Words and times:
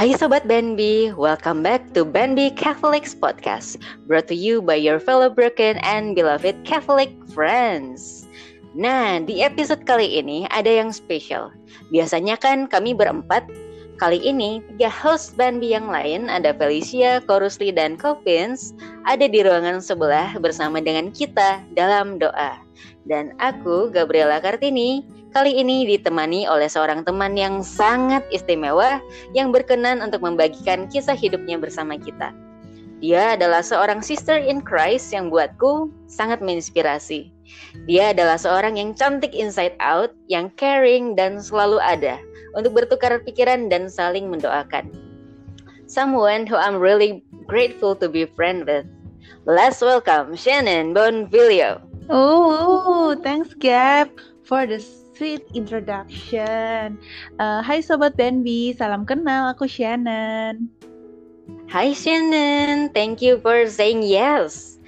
Hai 0.00 0.16
Sobat 0.16 0.48
Benby, 0.48 1.12
welcome 1.12 1.60
back 1.60 1.92
to 1.92 2.08
Benby 2.08 2.56
Catholics 2.56 3.12
Podcast, 3.12 3.76
brought 4.08 4.24
to 4.32 4.32
you 4.32 4.64
by 4.64 4.72
your 4.72 4.96
fellow 4.96 5.28
broken 5.28 5.76
and 5.84 6.16
beloved 6.16 6.56
Catholic 6.64 7.12
friends. 7.36 8.24
Nah, 8.72 9.20
di 9.20 9.44
episode 9.44 9.84
kali 9.84 10.08
ini 10.08 10.48
ada 10.56 10.72
yang 10.72 10.88
spesial. 10.88 11.52
Biasanya 11.92 12.40
kan 12.40 12.64
kami 12.64 12.96
berempat, 12.96 13.44
kali 14.00 14.16
ini 14.24 14.64
tiga 14.72 14.88
host 14.88 15.36
Benby 15.36 15.76
yang 15.76 15.92
lain, 15.92 16.32
ada 16.32 16.56
Felicia, 16.56 17.20
Korusli, 17.20 17.68
dan 17.68 18.00
Kopins, 18.00 18.72
ada 19.04 19.28
di 19.28 19.44
ruangan 19.44 19.84
sebelah 19.84 20.32
bersama 20.40 20.80
dengan 20.80 21.12
kita 21.12 21.60
dalam 21.76 22.16
doa. 22.16 22.56
Dan 23.04 23.36
aku, 23.36 23.92
Gabriela 23.92 24.40
Kartini, 24.40 25.04
Kali 25.30 25.62
ini 25.62 25.86
ditemani 25.86 26.50
oleh 26.50 26.66
seorang 26.66 27.06
teman 27.06 27.38
yang 27.38 27.62
sangat 27.62 28.26
istimewa 28.34 28.98
yang 29.30 29.54
berkenan 29.54 30.02
untuk 30.02 30.26
membagikan 30.26 30.90
kisah 30.90 31.14
hidupnya 31.14 31.54
bersama 31.54 31.94
kita. 31.94 32.34
Dia 32.98 33.38
adalah 33.38 33.62
seorang 33.62 34.02
sister 34.02 34.42
in 34.42 34.58
Christ 34.58 35.14
yang 35.14 35.30
buatku 35.30 35.86
sangat 36.10 36.42
menginspirasi. 36.42 37.30
Dia 37.86 38.10
adalah 38.10 38.42
seorang 38.42 38.74
yang 38.74 38.90
cantik 38.90 39.30
inside 39.30 39.78
out, 39.78 40.10
yang 40.26 40.50
caring 40.58 41.14
dan 41.14 41.38
selalu 41.38 41.78
ada 41.78 42.18
untuk 42.58 42.82
bertukar 42.82 43.22
pikiran 43.22 43.70
dan 43.70 43.86
saling 43.86 44.26
mendoakan. 44.34 44.90
Someone 45.86 46.42
who 46.42 46.58
I'm 46.58 46.82
really 46.82 47.22
grateful 47.46 47.94
to 48.02 48.10
be 48.10 48.26
friend 48.34 48.66
with. 48.66 48.84
Let's 49.46 49.78
welcome 49.78 50.34
Shannon 50.34 50.90
Bonvilio. 50.90 51.86
Oh, 52.10 53.14
thanks 53.22 53.54
Gab 53.54 54.10
for 54.42 54.66
this 54.66 54.99
sweet 55.14 55.44
introduction. 55.52 56.98
Uh, 57.36 57.60
hai 57.64 57.82
Sobat 57.82 58.14
Benby, 58.14 58.74
salam 58.76 59.04
kenal, 59.04 59.50
aku 59.50 59.66
Shannon. 59.66 60.70
Hai 61.70 61.94
Shannon, 61.94 62.90
thank 62.94 63.22
you 63.22 63.38
for 63.42 63.66
saying 63.66 64.02
yes. 64.02 64.78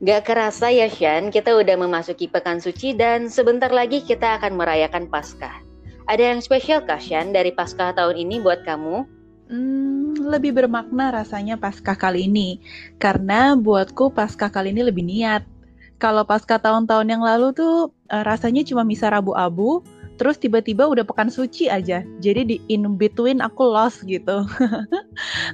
Gak 0.00 0.32
kerasa 0.32 0.72
ya 0.72 0.88
Shan, 0.88 1.28
kita 1.28 1.52
udah 1.52 1.76
memasuki 1.76 2.24
pekan 2.24 2.56
suci 2.56 2.96
dan 2.96 3.28
sebentar 3.28 3.68
lagi 3.68 4.00
kita 4.00 4.40
akan 4.40 4.56
merayakan 4.56 5.04
Paskah. 5.12 5.60
Ada 6.08 6.34
yang 6.34 6.40
spesial 6.40 6.82
kah 6.88 6.96
Shan 6.96 7.36
dari 7.36 7.52
Paskah 7.52 7.92
tahun 7.92 8.16
ini 8.16 8.40
buat 8.40 8.64
kamu? 8.64 9.04
Hmm, 9.50 10.16
lebih 10.16 10.56
bermakna 10.56 11.12
rasanya 11.12 11.60
Paskah 11.60 12.00
kali 12.00 12.26
ini. 12.26 12.64
Karena 12.96 13.52
buatku 13.54 14.14
Paskah 14.14 14.48
kali 14.48 14.72
ini 14.72 14.88
lebih 14.88 15.04
niat. 15.04 15.44
Kalau 16.00 16.24
Paskah 16.24 16.56
tahun-tahun 16.56 17.06
yang 17.12 17.20
lalu 17.20 17.52
tuh 17.52 17.92
uh, 18.08 18.24
rasanya 18.24 18.64
cuma 18.64 18.88
bisa 18.88 19.12
rabu-abu 19.12 19.84
terus 20.20 20.36
tiba-tiba 20.36 20.84
udah 20.84 21.00
pekan 21.00 21.32
suci 21.32 21.72
aja. 21.72 22.04
Jadi 22.20 22.40
di 22.44 22.56
in 22.68 22.84
between 23.00 23.40
aku 23.40 23.64
lost 23.64 24.04
gitu. 24.04 24.44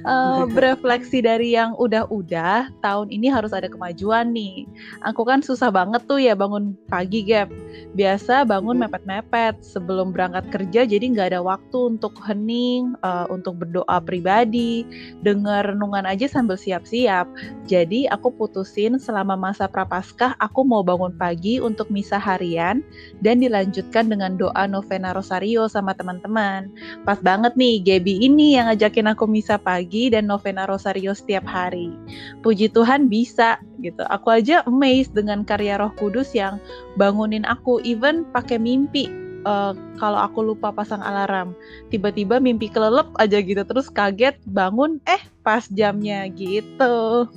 Uh, 0.03 0.43
berefleksi 0.59 1.23
dari 1.23 1.55
yang 1.55 1.71
udah-udah 1.79 2.67
tahun 2.83 3.07
ini 3.07 3.31
harus 3.31 3.55
ada 3.55 3.71
kemajuan 3.71 4.35
nih. 4.35 4.67
Aku 5.07 5.23
kan 5.23 5.39
susah 5.39 5.71
banget 5.71 6.03
tuh 6.03 6.19
ya 6.19 6.35
bangun 6.35 6.75
pagi 6.91 7.23
gap. 7.23 7.47
Biasa 7.95 8.43
bangun 8.43 8.83
mepet-mepet. 8.83 9.55
Sebelum 9.63 10.11
berangkat 10.11 10.51
kerja 10.51 10.83
jadi 10.83 11.15
nggak 11.15 11.31
ada 11.31 11.39
waktu 11.39 11.95
untuk 11.95 12.19
hening 12.27 12.91
uh, 13.07 13.23
untuk 13.31 13.63
berdoa 13.63 14.03
pribadi 14.03 14.83
dengar 15.23 15.63
renungan 15.63 16.03
aja 16.03 16.27
sambil 16.27 16.59
siap-siap. 16.59 17.23
Jadi 17.71 18.11
aku 18.11 18.35
putusin 18.35 18.99
selama 18.99 19.39
masa 19.39 19.71
prapaskah 19.71 20.35
aku 20.43 20.67
mau 20.67 20.83
bangun 20.83 21.15
pagi 21.15 21.63
untuk 21.63 21.87
misa 21.87 22.19
harian 22.19 22.83
dan 23.23 23.39
dilanjutkan 23.39 24.11
dengan 24.11 24.35
doa 24.35 24.56
doa 24.57 24.65
novena 24.65 25.13
rosario 25.13 25.69
sama 25.69 25.93
teman-teman. 25.93 26.73
Pas 27.05 27.21
banget 27.21 27.53
nih, 27.53 27.77
Gaby 27.85 28.25
ini 28.25 28.57
yang 28.57 28.73
ngajakin 28.73 29.13
aku 29.13 29.29
misa 29.29 29.61
pagi 29.61 30.09
dan 30.09 30.25
novena 30.25 30.65
rosario 30.65 31.13
setiap 31.13 31.45
hari. 31.45 31.93
Puji 32.41 32.73
Tuhan 32.73 33.05
bisa 33.05 33.61
gitu. 33.85 34.01
Aku 34.09 34.33
aja 34.33 34.65
amazed 34.65 35.13
dengan 35.13 35.45
karya 35.45 35.77
Roh 35.77 35.93
Kudus 35.93 36.33
yang 36.33 36.57
bangunin 36.97 37.45
aku 37.45 37.77
even 37.85 38.25
pakai 38.33 38.57
mimpi 38.57 39.05
uh, 39.45 39.77
kalau 40.01 40.17
aku 40.25 40.41
lupa 40.41 40.73
pasang 40.73 41.05
alarm 41.05 41.53
tiba-tiba 41.93 42.41
mimpi 42.41 42.73
kelelep 42.73 43.13
aja 43.21 43.37
gitu 43.37 43.61
terus 43.61 43.93
kaget 43.93 44.33
bangun 44.49 44.97
eh 45.05 45.21
pas 45.45 45.69
jamnya 45.69 46.25
gitu 46.33 47.29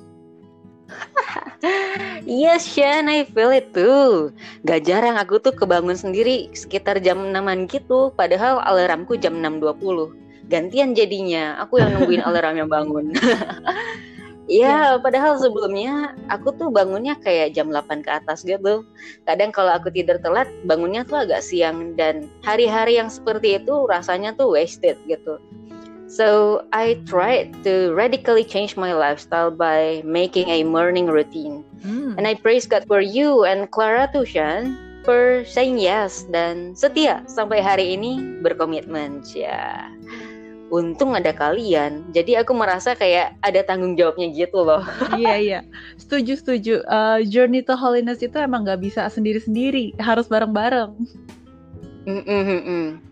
Yes, 2.25 2.67
Shan, 2.73 3.07
I 3.11 3.29
feel 3.29 3.53
it 3.53 3.73
too. 3.77 4.33
Gak 4.65 4.89
jarang 4.89 5.21
aku 5.21 5.41
tuh 5.41 5.53
kebangun 5.53 5.97
sendiri 5.97 6.49
sekitar 6.57 7.01
jam 7.05 7.33
6 7.33 7.71
gitu, 7.71 8.13
padahal 8.17 8.65
alarmku 8.65 9.17
jam 9.21 9.39
6.20. 9.39 10.17
Gantian 10.51 10.97
jadinya, 10.99 11.61
aku 11.63 11.79
yang 11.79 11.95
nungguin 11.95 12.25
alarmnya 12.29 12.67
bangun. 12.67 13.15
Iya, 14.51 14.99
padahal 14.99 15.39
sebelumnya 15.39 16.11
aku 16.27 16.51
tuh 16.59 16.75
bangunnya 16.75 17.15
kayak 17.23 17.55
jam 17.55 17.71
8 17.71 18.03
ke 18.03 18.11
atas 18.11 18.43
gitu. 18.43 18.83
Kadang 19.23 19.55
kalau 19.55 19.79
aku 19.79 19.95
tidur 19.95 20.19
telat, 20.19 20.51
bangunnya 20.67 21.07
tuh 21.07 21.23
agak 21.23 21.39
siang 21.39 21.95
dan 21.95 22.27
hari-hari 22.43 22.99
yang 22.99 23.07
seperti 23.07 23.63
itu 23.63 23.87
rasanya 23.87 24.35
tuh 24.35 24.51
wasted 24.51 24.99
gitu. 25.07 25.39
So 26.11 26.67
I 26.75 26.99
tried 27.07 27.55
to 27.63 27.95
radically 27.95 28.43
change 28.43 28.75
my 28.75 28.91
lifestyle 28.91 29.55
by 29.55 30.03
making 30.03 30.51
a 30.51 30.67
morning 30.67 31.07
routine. 31.07 31.63
Mm. 31.87 32.19
And 32.19 32.27
I 32.27 32.35
praise 32.35 32.67
God 32.67 32.83
for 32.91 32.99
you 32.99 33.47
and 33.47 33.71
Clara 33.71 34.11
Tushan 34.11 34.75
for 35.07 35.47
saying 35.47 35.79
yes 35.79 36.27
dan 36.35 36.75
setia 36.75 37.23
sampai 37.31 37.63
hari 37.63 37.95
ini 37.95 38.43
berkomitmen. 38.43 39.23
Ya. 39.39 39.87
Untung 40.75 41.15
ada 41.15 41.31
kalian. 41.31 42.11
Jadi 42.11 42.35
aku 42.35 42.59
merasa 42.59 42.99
kayak 42.99 43.39
ada 43.47 43.63
tanggung 43.63 43.95
jawabnya 43.95 44.35
gitu 44.35 44.67
loh. 44.67 44.83
iya 45.23 45.35
iya. 45.39 45.61
Setuju 45.95 46.43
setuju. 46.43 46.75
Uh, 46.91 47.23
journey 47.23 47.63
to 47.63 47.79
holiness 47.79 48.19
itu 48.19 48.35
emang 48.35 48.67
gak 48.67 48.83
bisa 48.83 49.07
sendiri-sendiri, 49.07 49.95
harus 50.03 50.27
bareng-bareng. 50.27 50.91
Mm 52.03 52.23
-mm 52.27 53.10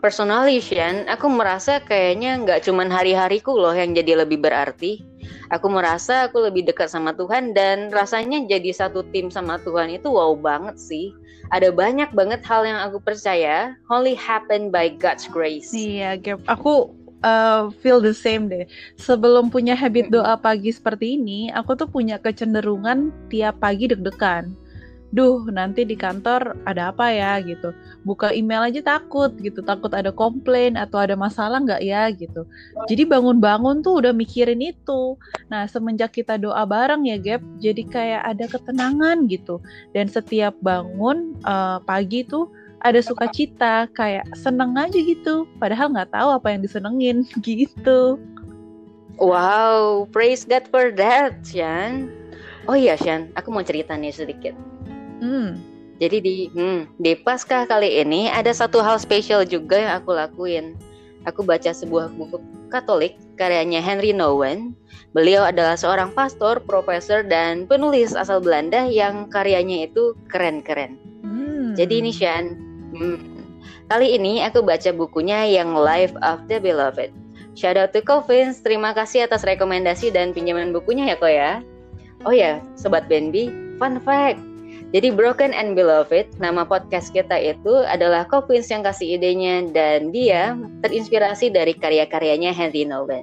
Personally, 0.00 0.64
aku 1.12 1.28
merasa 1.28 1.76
kayaknya 1.84 2.40
nggak 2.40 2.64
cuman 2.64 2.88
hari-hariku 2.88 3.52
loh 3.52 3.76
yang 3.76 3.92
jadi 3.92 4.24
lebih 4.24 4.40
berarti. 4.40 5.04
Aku 5.52 5.68
merasa 5.68 6.24
aku 6.24 6.40
lebih 6.40 6.64
dekat 6.72 6.88
sama 6.88 7.12
Tuhan 7.12 7.52
dan 7.52 7.92
rasanya 7.92 8.48
jadi 8.48 8.72
satu 8.72 9.04
tim 9.12 9.28
sama 9.28 9.60
Tuhan 9.60 9.92
itu 9.92 10.08
wow 10.08 10.32
banget 10.32 10.80
sih. 10.80 11.12
Ada 11.52 11.68
banyak 11.68 12.16
banget 12.16 12.40
hal 12.48 12.64
yang 12.64 12.80
aku 12.80 13.02
percaya 13.02 13.76
only 13.92 14.16
happen 14.16 14.72
by 14.72 14.88
God's 14.88 15.28
grace. 15.28 15.68
Iya, 15.76 16.16
Aku 16.48 16.96
uh, 17.20 17.68
feel 17.84 18.00
the 18.00 18.16
same 18.16 18.48
deh. 18.48 18.64
Sebelum 18.96 19.52
punya 19.52 19.76
habit 19.76 20.08
doa 20.08 20.38
pagi 20.40 20.72
seperti 20.72 21.20
ini, 21.20 21.52
aku 21.52 21.76
tuh 21.76 21.88
punya 21.90 22.16
kecenderungan 22.16 23.12
tiap 23.28 23.60
pagi 23.60 23.90
deg-degan 23.90 24.56
duh 25.10 25.42
nanti 25.50 25.82
di 25.82 25.98
kantor 25.98 26.54
ada 26.66 26.94
apa 26.94 27.10
ya 27.10 27.42
gitu. 27.42 27.74
Buka 28.06 28.30
email 28.30 28.70
aja 28.70 28.80
takut 28.82 29.34
gitu. 29.42 29.60
Takut 29.62 29.90
ada 29.90 30.14
komplain 30.14 30.78
atau 30.78 31.02
ada 31.02 31.18
masalah 31.18 31.58
nggak 31.62 31.82
ya 31.82 32.10
gitu. 32.14 32.46
Jadi 32.86 33.02
bangun-bangun 33.06 33.82
tuh 33.82 34.02
udah 34.02 34.14
mikirin 34.14 34.62
itu. 34.62 35.18
Nah 35.50 35.66
semenjak 35.66 36.14
kita 36.14 36.38
doa 36.38 36.62
bareng 36.62 37.06
ya 37.06 37.18
Gap 37.18 37.42
jadi 37.58 37.82
kayak 37.86 38.22
ada 38.36 38.44
ketenangan 38.46 39.26
gitu. 39.26 39.58
Dan 39.92 40.06
setiap 40.06 40.54
bangun 40.62 41.34
uh, 41.42 41.82
pagi 41.82 42.22
tuh 42.22 42.46
ada 42.80 43.02
sukacita 43.04 43.90
kayak 43.92 44.24
seneng 44.38 44.78
aja 44.78 44.96
gitu. 44.96 45.44
Padahal 45.58 45.92
nggak 45.92 46.14
tahu 46.14 46.28
apa 46.32 46.54
yang 46.54 46.62
disenengin 46.62 47.26
gitu. 47.44 48.16
Wow 49.20 50.08
praise 50.08 50.48
God 50.48 50.64
for 50.72 50.88
that 50.96 51.44
Shan 51.44 52.08
oh 52.64 52.72
iya 52.72 52.96
Shan 52.96 53.28
aku 53.36 53.52
mau 53.52 53.60
cerita 53.60 53.92
nih 53.92 54.16
sedikit 54.16 54.56
Hmm. 55.20 55.60
Jadi 56.00 56.16
di 56.24 56.36
hmm, 56.48 56.96
di 56.96 57.12
Paskah 57.12 57.68
kali 57.68 58.00
ini 58.00 58.32
ada 58.32 58.48
satu 58.56 58.80
hal 58.80 58.96
spesial 58.96 59.44
juga 59.44 59.76
yang 59.76 59.92
aku 60.00 60.16
lakuin. 60.16 60.74
Aku 61.28 61.44
baca 61.44 61.68
sebuah 61.68 62.16
buku 62.16 62.40
Katolik 62.72 63.20
karyanya 63.36 63.84
Henry 63.84 64.16
Nouwen. 64.16 64.72
Beliau 65.12 65.44
adalah 65.44 65.76
seorang 65.76 66.16
pastor, 66.16 66.64
profesor, 66.64 67.20
dan 67.20 67.68
penulis 67.68 68.16
asal 68.16 68.40
Belanda 68.40 68.88
yang 68.88 69.28
karyanya 69.28 69.90
itu 69.90 70.16
keren-keren. 70.32 70.96
Hmm. 71.20 71.76
Jadi 71.76 72.00
ini 72.00 72.14
Shan, 72.14 72.56
hmm, 72.96 73.18
kali 73.92 74.16
ini 74.16 74.40
aku 74.40 74.64
baca 74.64 74.88
bukunya 74.94 75.44
yang 75.44 75.76
Life 75.76 76.16
of 76.24 76.46
the 76.48 76.56
Beloved. 76.56 77.12
Shout 77.58 77.76
out 77.76 77.92
to 77.92 78.00
Covins, 78.00 78.62
terima 78.62 78.94
kasih 78.96 79.26
atas 79.26 79.44
rekomendasi 79.44 80.14
dan 80.14 80.30
pinjaman 80.30 80.70
bukunya 80.72 81.12
ya 81.12 81.16
kok 81.18 81.34
ya. 81.34 81.52
Oh 82.24 82.32
ya, 82.32 82.62
Sobat 82.78 83.10
Benby, 83.10 83.50
fun 83.76 83.98
fact, 84.00 84.38
jadi 84.90 85.14
Broken 85.14 85.54
and 85.54 85.78
Beloved, 85.78 86.34
nama 86.42 86.66
podcast 86.66 87.14
kita 87.14 87.38
itu 87.38 87.86
adalah 87.86 88.26
Kopins 88.26 88.66
yang 88.74 88.82
kasih 88.82 89.22
idenya 89.22 89.70
dan 89.70 90.10
dia 90.10 90.58
terinspirasi 90.82 91.54
dari 91.54 91.78
karya-karyanya 91.78 92.50
Henry 92.50 92.82
Nolan. 92.82 93.22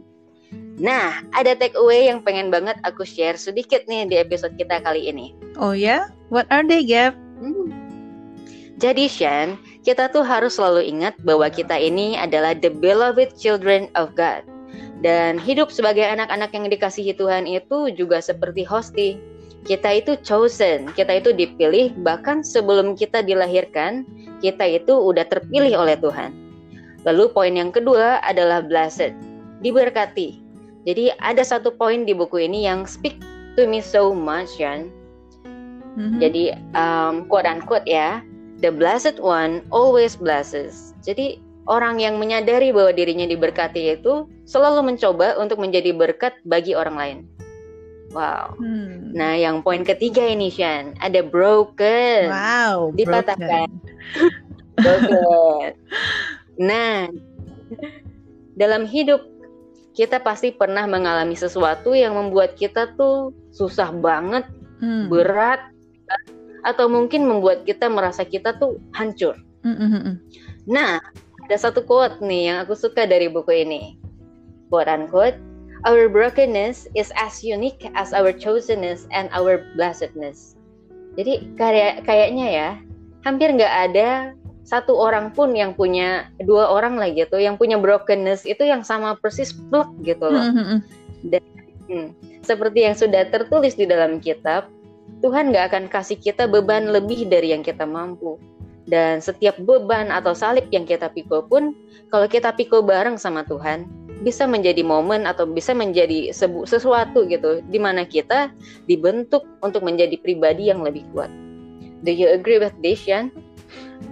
Nah, 0.80 1.20
ada 1.36 1.60
take 1.60 1.76
away 1.76 2.08
yang 2.08 2.24
pengen 2.24 2.48
banget 2.48 2.80
aku 2.88 3.04
share 3.04 3.36
sedikit 3.36 3.84
nih 3.90 4.08
di 4.08 4.16
episode 4.16 4.56
kita 4.56 4.80
kali 4.80 5.12
ini. 5.12 5.36
Oh 5.60 5.76
ya? 5.76 6.08
What 6.32 6.48
are 6.48 6.64
they, 6.64 6.88
Gap? 6.88 7.20
Hmm. 7.44 7.68
Jadi 8.80 9.12
Shan, 9.12 9.60
kita 9.84 10.08
tuh 10.14 10.24
harus 10.24 10.56
selalu 10.56 10.88
ingat 10.88 11.20
bahwa 11.26 11.52
kita 11.52 11.76
ini 11.76 12.16
adalah 12.16 12.56
the 12.56 12.72
beloved 12.72 13.36
children 13.36 13.92
of 14.00 14.16
God. 14.16 14.46
Dan 15.04 15.36
hidup 15.36 15.74
sebagai 15.74 16.06
anak-anak 16.06 16.54
yang 16.56 16.72
dikasihi 16.72 17.12
Tuhan 17.18 17.44
itu 17.44 17.92
juga 17.92 18.24
seperti 18.24 18.64
hosti. 18.64 19.20
Kita 19.66 19.90
itu 19.96 20.16
chosen, 20.22 20.92
kita 20.94 21.18
itu 21.18 21.34
dipilih 21.34 21.96
bahkan 22.06 22.46
sebelum 22.46 22.94
kita 22.94 23.26
dilahirkan, 23.26 24.06
kita 24.40 24.64
itu 24.64 24.94
udah 24.94 25.26
terpilih 25.28 25.74
oleh 25.76 25.98
Tuhan. 25.98 26.32
Lalu 27.04 27.32
poin 27.32 27.54
yang 27.56 27.72
kedua 27.72 28.20
adalah 28.22 28.64
blessed, 28.64 29.16
diberkati. 29.64 30.44
Jadi 30.88 31.12
ada 31.20 31.44
satu 31.44 31.74
poin 31.76 32.08
di 32.08 32.16
buku 32.16 32.48
ini 32.48 32.64
yang 32.64 32.88
speak 32.88 33.20
to 33.60 33.68
me 33.68 33.84
so 33.84 34.16
much, 34.16 34.56
Jan. 34.56 34.88
Mm-hmm. 35.98 36.20
Jadi 36.22 36.44
um, 36.78 37.26
quote 37.28 37.50
unquote 37.50 37.84
ya, 37.90 38.24
the 38.64 38.72
blessed 38.72 39.20
one 39.20 39.66
always 39.74 40.16
blesses. 40.16 40.96
Jadi 41.04 41.42
orang 41.68 42.00
yang 42.00 42.22
menyadari 42.22 42.72
bahwa 42.72 42.96
dirinya 42.96 43.28
diberkati 43.28 44.00
itu 44.00 44.30
selalu 44.48 44.94
mencoba 44.96 45.36
untuk 45.42 45.60
menjadi 45.60 45.92
berkat 45.92 46.40
bagi 46.48 46.72
orang 46.78 46.96
lain. 46.96 47.18
Wow. 48.18 48.58
Hmm. 48.58 49.14
Nah, 49.14 49.38
yang 49.38 49.62
poin 49.62 49.86
ketiga 49.86 50.26
ini 50.26 50.50
Shan, 50.50 50.98
ada 50.98 51.22
broken. 51.22 52.34
Wow. 52.34 52.98
Dipatahkan. 52.98 53.70
broken. 54.82 55.72
Nah, 56.58 57.06
dalam 58.58 58.90
hidup 58.90 59.22
kita 59.94 60.18
pasti 60.18 60.50
pernah 60.50 60.90
mengalami 60.90 61.38
sesuatu 61.38 61.94
yang 61.94 62.18
membuat 62.18 62.58
kita 62.58 62.98
tuh 62.98 63.38
susah 63.54 63.94
banget, 63.94 64.50
hmm. 64.82 65.14
berat, 65.14 65.62
atau 66.66 66.90
mungkin 66.90 67.30
membuat 67.30 67.70
kita 67.70 67.86
merasa 67.86 68.26
kita 68.26 68.58
tuh 68.58 68.82
hancur. 68.98 69.38
Hmm, 69.62 69.78
hmm, 69.78 69.90
hmm. 69.94 70.16
Nah, 70.66 70.98
ada 71.46 71.58
satu 71.58 71.86
quote 71.86 72.18
nih 72.20 72.50
yang 72.50 72.58
aku 72.66 72.74
suka 72.74 73.06
dari 73.06 73.30
buku 73.30 73.54
ini. 73.62 73.96
Quote 74.74 74.90
unquote, 74.90 75.38
Our 75.86 76.10
brokenness 76.10 76.90
is 76.98 77.14
as 77.14 77.46
unique 77.46 77.86
as 77.94 78.16
our 78.16 78.34
chosenness 78.34 79.06
and 79.14 79.30
our 79.36 79.62
blessedness. 79.78 80.58
Jadi 81.14 81.54
kayak 81.58 82.06
kayaknya 82.06 82.48
ya, 82.50 82.70
hampir 83.28 83.54
nggak 83.54 83.74
ada 83.92 84.38
satu 84.68 85.00
orang 85.00 85.32
pun 85.32 85.56
yang 85.56 85.72
punya 85.72 86.28
dua 86.44 86.68
orang 86.68 87.00
lagi 87.00 87.24
gitu 87.24 87.40
yang 87.40 87.56
punya 87.56 87.80
brokenness 87.80 88.44
itu 88.44 88.68
yang 88.68 88.84
sama 88.84 89.16
persis 89.16 89.56
plek 89.72 89.88
gitu 90.04 90.28
loh 90.28 90.44
mm-hmm. 90.44 90.80
dan 91.32 91.44
hmm, 91.88 92.08
seperti 92.44 92.84
yang 92.84 92.92
sudah 92.92 93.32
tertulis 93.32 93.80
di 93.80 93.88
dalam 93.88 94.20
kitab 94.20 94.68
Tuhan 95.24 95.56
gak 95.56 95.72
akan 95.72 95.84
kasih 95.88 96.20
kita 96.20 96.52
beban 96.52 96.92
lebih 96.92 97.32
dari 97.32 97.56
yang 97.56 97.64
kita 97.64 97.88
mampu 97.88 98.36
dan 98.88 99.20
setiap 99.20 99.60
beban 99.62 100.10
atau 100.10 100.32
salib 100.32 100.66
yang 100.72 100.88
kita 100.88 101.12
pikul 101.12 101.44
pun 101.46 101.76
kalau 102.10 102.26
kita 102.26 102.56
pikul 102.56 102.82
bareng 102.82 103.20
sama 103.20 103.44
Tuhan 103.44 103.84
bisa 104.26 104.50
menjadi 104.50 104.82
momen 104.82 105.30
atau 105.30 105.46
bisa 105.46 105.78
menjadi 105.78 106.34
sesuatu 106.66 107.28
gitu 107.30 107.62
di 107.70 107.78
mana 107.78 108.08
kita 108.08 108.50
dibentuk 108.90 109.46
untuk 109.62 109.86
menjadi 109.86 110.18
pribadi 110.18 110.74
yang 110.74 110.82
lebih 110.82 111.06
kuat. 111.14 111.30
Do 112.02 112.10
you 112.10 112.26
agree 112.30 112.58
with 112.58 112.74
this, 112.82 113.06
Yan? 113.06 113.30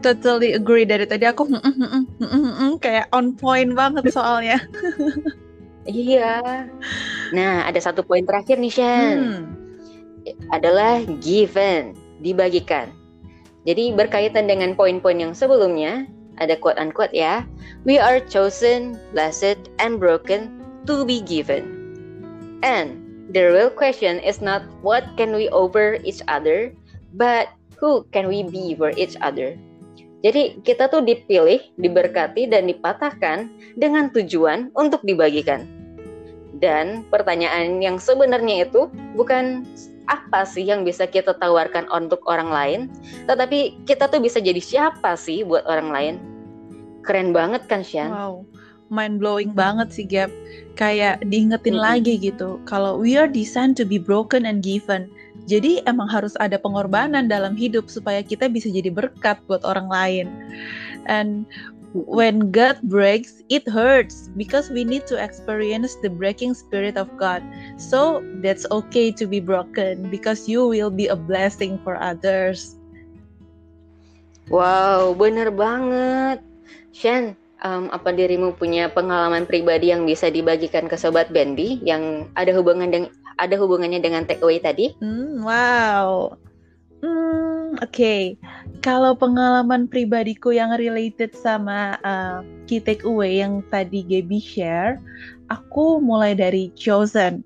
totally 0.02 0.54
agree 0.54 0.86
dari 0.86 1.06
tadi 1.06 1.26
aku 1.26 1.50
mm, 1.50 1.62
mm, 1.62 2.04
mm, 2.22 2.72
kayak 2.82 3.10
on 3.14 3.34
point 3.34 3.74
banget 3.74 4.10
soalnya. 4.14 4.62
iya. 5.90 6.66
Nah, 7.34 7.66
ada 7.66 7.80
satu 7.82 8.06
poin 8.06 8.26
terakhir 8.26 8.62
nih 8.62 8.74
Shan. 8.74 9.18
Hmm. 9.18 9.42
Adalah 10.50 11.06
given, 11.22 11.94
dibagikan. 12.22 12.90
Jadi 13.66 13.98
berkaitan 13.98 14.46
dengan 14.46 14.78
poin-poin 14.78 15.18
yang 15.18 15.34
sebelumnya, 15.34 16.06
ada 16.38 16.54
quote 16.54 16.78
unquote 16.78 17.14
ya. 17.14 17.42
We 17.84 17.98
are 17.98 18.22
chosen, 18.22 19.02
blessed, 19.10 19.58
and 19.82 19.98
broken 19.98 20.62
to 20.86 21.02
be 21.02 21.26
given. 21.26 21.66
And 22.62 23.02
the 23.34 23.50
real 23.50 23.74
question 23.74 24.22
is 24.22 24.38
not 24.38 24.62
what 24.86 25.04
can 25.18 25.34
we 25.34 25.50
offer 25.50 25.98
each 26.06 26.22
other, 26.30 26.72
but 27.18 27.50
who 27.82 28.06
can 28.14 28.30
we 28.30 28.46
be 28.46 28.78
for 28.78 28.94
each 28.94 29.18
other. 29.20 29.58
Jadi 30.26 30.62
kita 30.66 30.90
tuh 30.90 31.06
dipilih, 31.06 31.62
diberkati 31.78 32.50
dan 32.50 32.66
dipatahkan 32.66 33.46
dengan 33.78 34.10
tujuan 34.10 34.74
untuk 34.74 35.06
dibagikan. 35.06 35.70
Dan 36.58 37.06
pertanyaan 37.14 37.78
yang 37.78 38.02
sebenarnya 38.02 38.66
itu 38.66 38.90
bukan 39.14 39.70
apa 40.06 40.46
sih 40.46 40.66
yang 40.66 40.86
bisa 40.86 41.10
kita 41.10 41.38
tawarkan 41.38 41.90
untuk 41.90 42.22
orang 42.30 42.50
lain, 42.50 42.82
tetapi 43.26 43.78
kita 43.90 44.10
tuh 44.10 44.22
bisa 44.22 44.38
jadi 44.42 44.62
siapa 44.62 45.18
sih 45.18 45.42
buat 45.42 45.66
orang 45.66 45.90
lain. 45.90 46.16
Keren 47.06 47.34
banget 47.34 47.66
kan, 47.70 47.86
Shan? 47.86 48.10
Wow, 48.10 48.46
mind 48.90 49.22
blowing 49.22 49.54
banget 49.54 49.94
sih, 49.94 50.06
Gap. 50.06 50.30
Kayak 50.76 51.22
diingetin 51.30 51.78
-hmm. 51.78 51.86
lagi 51.86 52.14
gitu, 52.18 52.58
kalau 52.66 52.98
we 52.98 53.14
are 53.16 53.30
designed 53.30 53.78
to 53.78 53.86
be 53.86 54.02
broken 54.02 54.46
and 54.46 54.66
given. 54.66 55.10
Jadi 55.46 55.86
emang 55.86 56.10
harus 56.10 56.34
ada 56.42 56.58
pengorbanan 56.58 57.30
dalam 57.30 57.54
hidup 57.54 57.86
supaya 57.86 58.26
kita 58.26 58.50
bisa 58.50 58.66
jadi 58.66 58.90
berkat 58.90 59.38
buat 59.46 59.62
orang 59.62 59.88
lain. 59.94 60.28
And 61.06 61.46
when 61.96 62.52
God 62.52 62.84
breaks, 62.84 63.40
it 63.48 63.64
hurts 63.64 64.28
because 64.36 64.68
we 64.68 64.84
need 64.84 65.08
to 65.08 65.16
experience 65.16 65.96
the 66.04 66.12
breaking 66.12 66.54
spirit 66.54 67.00
of 67.00 67.08
God. 67.16 67.40
So 67.80 68.20
that's 68.44 68.68
okay 68.68 69.16
to 69.16 69.24
be 69.24 69.40
broken 69.40 70.12
because 70.12 70.52
you 70.52 70.68
will 70.68 70.92
be 70.92 71.08
a 71.08 71.16
blessing 71.16 71.80
for 71.88 71.96
others. 71.96 72.76
Wow, 74.52 75.16
bener 75.16 75.50
banget. 75.56 76.44
Shan, 76.92 77.34
um, 77.64 77.88
apa 77.96 78.12
dirimu 78.12 78.60
punya 78.60 78.92
pengalaman 78.92 79.48
pribadi 79.48 79.90
yang 79.90 80.04
bisa 80.04 80.28
dibagikan 80.28 80.92
ke 80.92 81.00
sobat 81.00 81.32
Bendy 81.32 81.80
yang 81.82 82.28
ada 82.36 82.52
hubungan 82.52 82.92
dengan 82.92 83.10
ada 83.40 83.56
hubungannya 83.56 84.04
dengan 84.04 84.28
takeaway 84.28 84.60
tadi? 84.60 84.94
Hmm, 85.00 85.42
wow. 85.42 86.36
Hmm. 87.02 87.45
Okay. 87.84 88.38
Kalau 88.80 89.18
pengalaman 89.18 89.90
pribadiku 89.90 90.54
yang 90.54 90.72
related 90.78 91.34
sama 91.34 91.98
uh, 92.06 92.46
key 92.70 92.78
takeaway 92.78 93.42
yang 93.42 93.66
tadi 93.74 94.06
Gaby 94.06 94.38
share, 94.38 95.02
aku 95.50 95.98
mulai 95.98 96.38
dari 96.38 96.70
Chosen. 96.78 97.42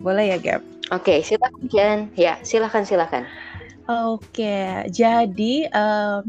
Boleh 0.00 0.32
ya, 0.34 0.38
Gab? 0.40 0.62
Oke, 0.92 1.16
okay, 1.16 1.18
silakan 1.20 1.64
Jen. 1.68 1.98
Ya, 2.16 2.40
silakan 2.40 2.84
silakan. 2.88 3.24
Oke, 3.84 4.40
okay, 4.40 4.68
jadi 4.88 5.68
uh, 5.68 6.24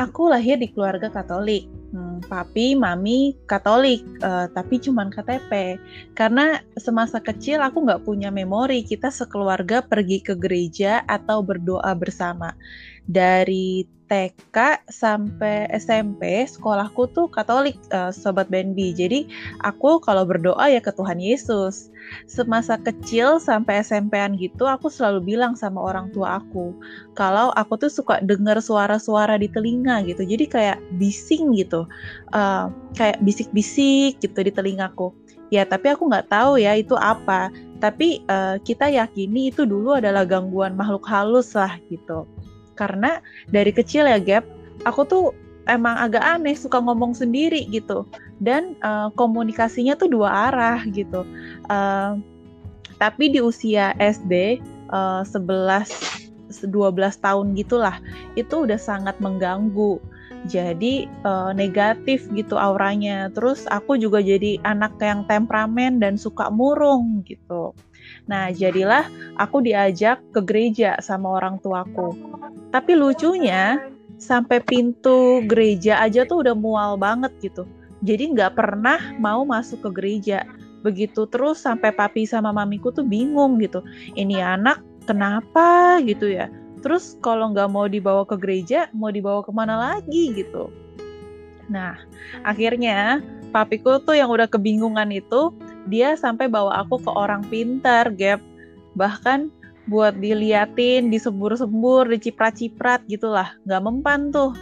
aku 0.00 0.32
lahir 0.32 0.56
di 0.56 0.72
keluarga 0.72 1.12
Katolik 1.12 1.68
hmm, 1.92 2.26
papi, 2.26 2.74
mami 2.74 3.36
Katolik, 3.46 4.02
uh, 4.24 4.48
tapi 4.50 4.80
cuman 4.80 5.12
KTP. 5.12 5.76
Karena 6.16 6.58
semasa 6.80 7.20
kecil 7.20 7.60
aku 7.60 7.84
nggak 7.84 8.02
punya 8.02 8.32
memori 8.32 8.82
kita 8.82 9.12
sekeluarga 9.12 9.84
pergi 9.84 10.24
ke 10.24 10.34
gereja 10.34 11.04
atau 11.06 11.44
berdoa 11.44 11.92
bersama. 11.94 12.56
Dari 13.06 13.86
TK 14.12 14.84
sampai 14.92 15.72
SMP 15.72 16.44
sekolahku 16.44 17.08
tuh 17.16 17.32
Katolik 17.32 17.80
uh, 17.96 18.12
sobat 18.12 18.52
Benbi. 18.52 18.92
Jadi 18.92 19.24
aku 19.64 20.04
kalau 20.04 20.28
berdoa 20.28 20.68
ya 20.68 20.84
ke 20.84 20.92
Tuhan 20.92 21.16
Yesus. 21.16 21.88
Semasa 22.28 22.76
kecil 22.76 23.40
sampai 23.40 23.80
SMP-an 23.80 24.36
gitu 24.36 24.68
aku 24.68 24.92
selalu 24.92 25.32
bilang 25.32 25.56
sama 25.56 25.80
orang 25.80 26.12
tua 26.12 26.44
aku 26.44 26.76
kalau 27.16 27.56
aku 27.56 27.80
tuh 27.80 27.88
suka 27.88 28.20
dengar 28.20 28.60
suara-suara 28.60 29.40
di 29.40 29.48
telinga 29.48 30.04
gitu. 30.04 30.28
Jadi 30.28 30.44
kayak 30.44 30.78
bising 31.00 31.56
gitu. 31.56 31.88
Uh, 32.36 32.68
kayak 33.00 33.16
bisik-bisik 33.24 34.20
gitu 34.20 34.44
di 34.44 34.52
telingaku. 34.52 35.08
Ya, 35.48 35.68
tapi 35.68 35.92
aku 35.92 36.08
nggak 36.12 36.28
tahu 36.28 36.60
ya 36.60 36.76
itu 36.76 36.96
apa. 37.00 37.48
Tapi 37.80 38.28
uh, 38.28 38.60
kita 38.60 38.92
yakini 38.92 39.48
itu 39.48 39.64
dulu 39.64 39.96
adalah 39.96 40.28
gangguan 40.28 40.76
makhluk 40.76 41.08
halus 41.08 41.56
lah 41.56 41.80
gitu 41.88 42.28
karena 42.74 43.20
dari 43.50 43.70
kecil 43.70 44.08
ya 44.08 44.18
Gap 44.18 44.44
aku 44.84 45.02
tuh 45.06 45.24
emang 45.70 45.94
agak 45.98 46.22
aneh 46.22 46.56
suka 46.58 46.82
ngomong 46.82 47.14
sendiri 47.14 47.66
gitu. 47.70 48.06
Dan 48.42 48.74
uh, 48.82 49.10
komunikasinya 49.14 49.94
tuh 49.94 50.10
dua 50.10 50.50
arah 50.50 50.82
gitu. 50.90 51.22
Uh, 51.70 52.18
tapi 52.98 53.30
di 53.30 53.42
usia 53.42 53.94
SD 53.98 54.62
uh, 54.90 55.22
11 55.26 56.22
12 56.52 56.68
tahun 57.24 57.56
gitulah 57.56 57.96
itu 58.36 58.66
udah 58.68 58.78
sangat 58.78 59.16
mengganggu. 59.22 60.02
Jadi 60.50 61.06
uh, 61.22 61.54
negatif 61.54 62.26
gitu 62.34 62.58
auranya. 62.58 63.30
Terus 63.30 63.62
aku 63.70 63.94
juga 63.94 64.18
jadi 64.18 64.58
anak 64.66 64.98
yang 64.98 65.22
temperamen 65.30 66.02
dan 66.02 66.18
suka 66.18 66.50
murung 66.50 67.22
gitu 67.22 67.70
nah 68.26 68.48
jadilah 68.54 69.06
aku 69.36 69.64
diajak 69.64 70.22
ke 70.30 70.40
gereja 70.42 70.96
sama 71.02 71.40
orang 71.40 71.58
tuaku 71.58 72.14
tapi 72.72 72.96
lucunya 72.96 73.92
sampai 74.22 74.62
pintu 74.62 75.42
gereja 75.50 75.98
aja 75.98 76.22
tuh 76.22 76.46
udah 76.46 76.54
mual 76.54 76.94
banget 76.94 77.34
gitu. 77.42 77.66
Jadi 78.06 78.38
nggak 78.38 78.54
pernah 78.54 78.98
mau 79.18 79.42
masuk 79.42 79.82
ke 79.82 79.90
gereja. 79.90 80.46
Begitu 80.86 81.26
terus 81.26 81.62
sampai 81.62 81.90
papi 81.90 82.22
sama 82.22 82.54
mamiku 82.54 82.94
tuh 82.94 83.02
bingung 83.02 83.58
gitu. 83.58 83.82
Ini 84.14 84.58
anak 84.58 84.78
kenapa 85.10 85.98
gitu 86.06 86.30
ya. 86.30 86.46
Terus 86.82 87.18
kalau 87.22 87.50
nggak 87.50 87.70
mau 87.70 87.86
dibawa 87.86 88.22
ke 88.26 88.38
gereja, 88.38 88.90
mau 88.94 89.10
dibawa 89.10 89.42
ke 89.42 89.50
mana 89.54 89.74
lagi 89.78 90.34
gitu. 90.34 90.70
Nah, 91.70 91.94
akhirnya 92.42 93.22
papiku 93.54 94.02
tuh 94.02 94.18
yang 94.18 94.30
udah 94.34 94.50
kebingungan 94.50 95.14
itu 95.14 95.54
dia 95.88 96.14
sampai 96.14 96.46
bawa 96.46 96.84
aku 96.84 97.00
ke 97.02 97.10
orang 97.10 97.42
pintar 97.48 98.10
gap. 98.14 98.42
Bahkan 98.94 99.50
buat 99.90 100.14
diliatin 100.22 101.10
disembur-sembur 101.10 102.06
diciprat-ciprat 102.12 103.02
gitulah. 103.10 103.54
Nggak 103.66 103.82
mempan 103.82 104.20
tuh. 104.30 104.54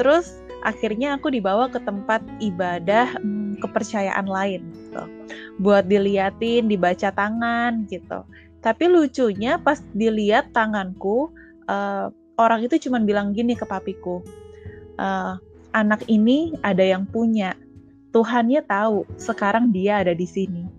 Terus 0.00 0.40
akhirnya 0.64 1.20
aku 1.20 1.28
dibawa 1.28 1.68
ke 1.68 1.76
tempat 1.84 2.24
ibadah 2.40 3.18
hmm, 3.20 3.60
kepercayaan 3.60 4.24
lain 4.24 4.64
gitu. 4.72 5.04
Buat 5.60 5.90
diliatin 5.90 6.70
dibaca 6.70 7.12
tangan 7.12 7.84
gitu. 7.92 8.24
Tapi 8.64 8.88
lucunya 8.88 9.60
pas 9.60 9.84
dilihat 9.92 10.56
tanganku 10.56 11.28
uh, 11.68 12.08
orang 12.40 12.64
itu 12.64 12.88
cuma 12.88 12.98
bilang 13.02 13.36
gini 13.36 13.54
ke 13.54 13.68
papiku 13.68 14.24
uh, 14.98 15.38
anak 15.74 16.06
ini 16.06 16.54
ada 16.62 16.82
yang 16.82 17.06
punya 17.06 17.54
Tuhannya 18.14 18.62
tahu 18.62 19.02
sekarang 19.18 19.74
dia 19.74 19.98
ada 19.98 20.14
di 20.14 20.22
sini. 20.22 20.70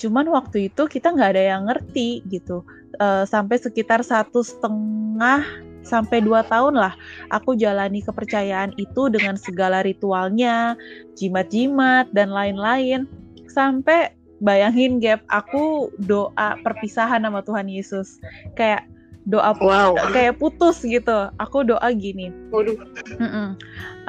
Cuman 0.00 0.24
waktu 0.32 0.72
itu 0.72 0.88
kita 0.88 1.12
nggak 1.12 1.36
ada 1.36 1.44
yang 1.52 1.68
ngerti 1.68 2.24
gitu. 2.32 2.64
Uh, 2.96 3.28
sampai 3.28 3.60
sekitar 3.60 4.00
satu 4.00 4.40
setengah 4.40 5.44
sampai 5.80 6.20
dua 6.20 6.44
tahun 6.44 6.76
lah 6.76 6.92
aku 7.32 7.56
jalani 7.56 8.04
kepercayaan 8.04 8.72
itu 8.80 9.12
dengan 9.12 9.36
segala 9.36 9.84
ritualnya, 9.84 10.80
jimat-jimat 11.20 12.08
dan 12.16 12.32
lain-lain. 12.32 13.04
Sampai 13.52 14.16
bayangin 14.40 14.96
gap 15.04 15.20
aku 15.28 15.92
doa 16.08 16.56
perpisahan 16.64 17.20
sama 17.20 17.44
Tuhan 17.44 17.68
Yesus. 17.68 18.16
Kayak 18.56 18.88
doa 19.28 19.52
wow. 19.60 19.92
kayak 20.16 20.40
putus 20.40 20.80
gitu. 20.80 21.28
Aku 21.36 21.68
doa 21.68 21.92
gini. 21.92 22.32
Waduh. 22.48 22.80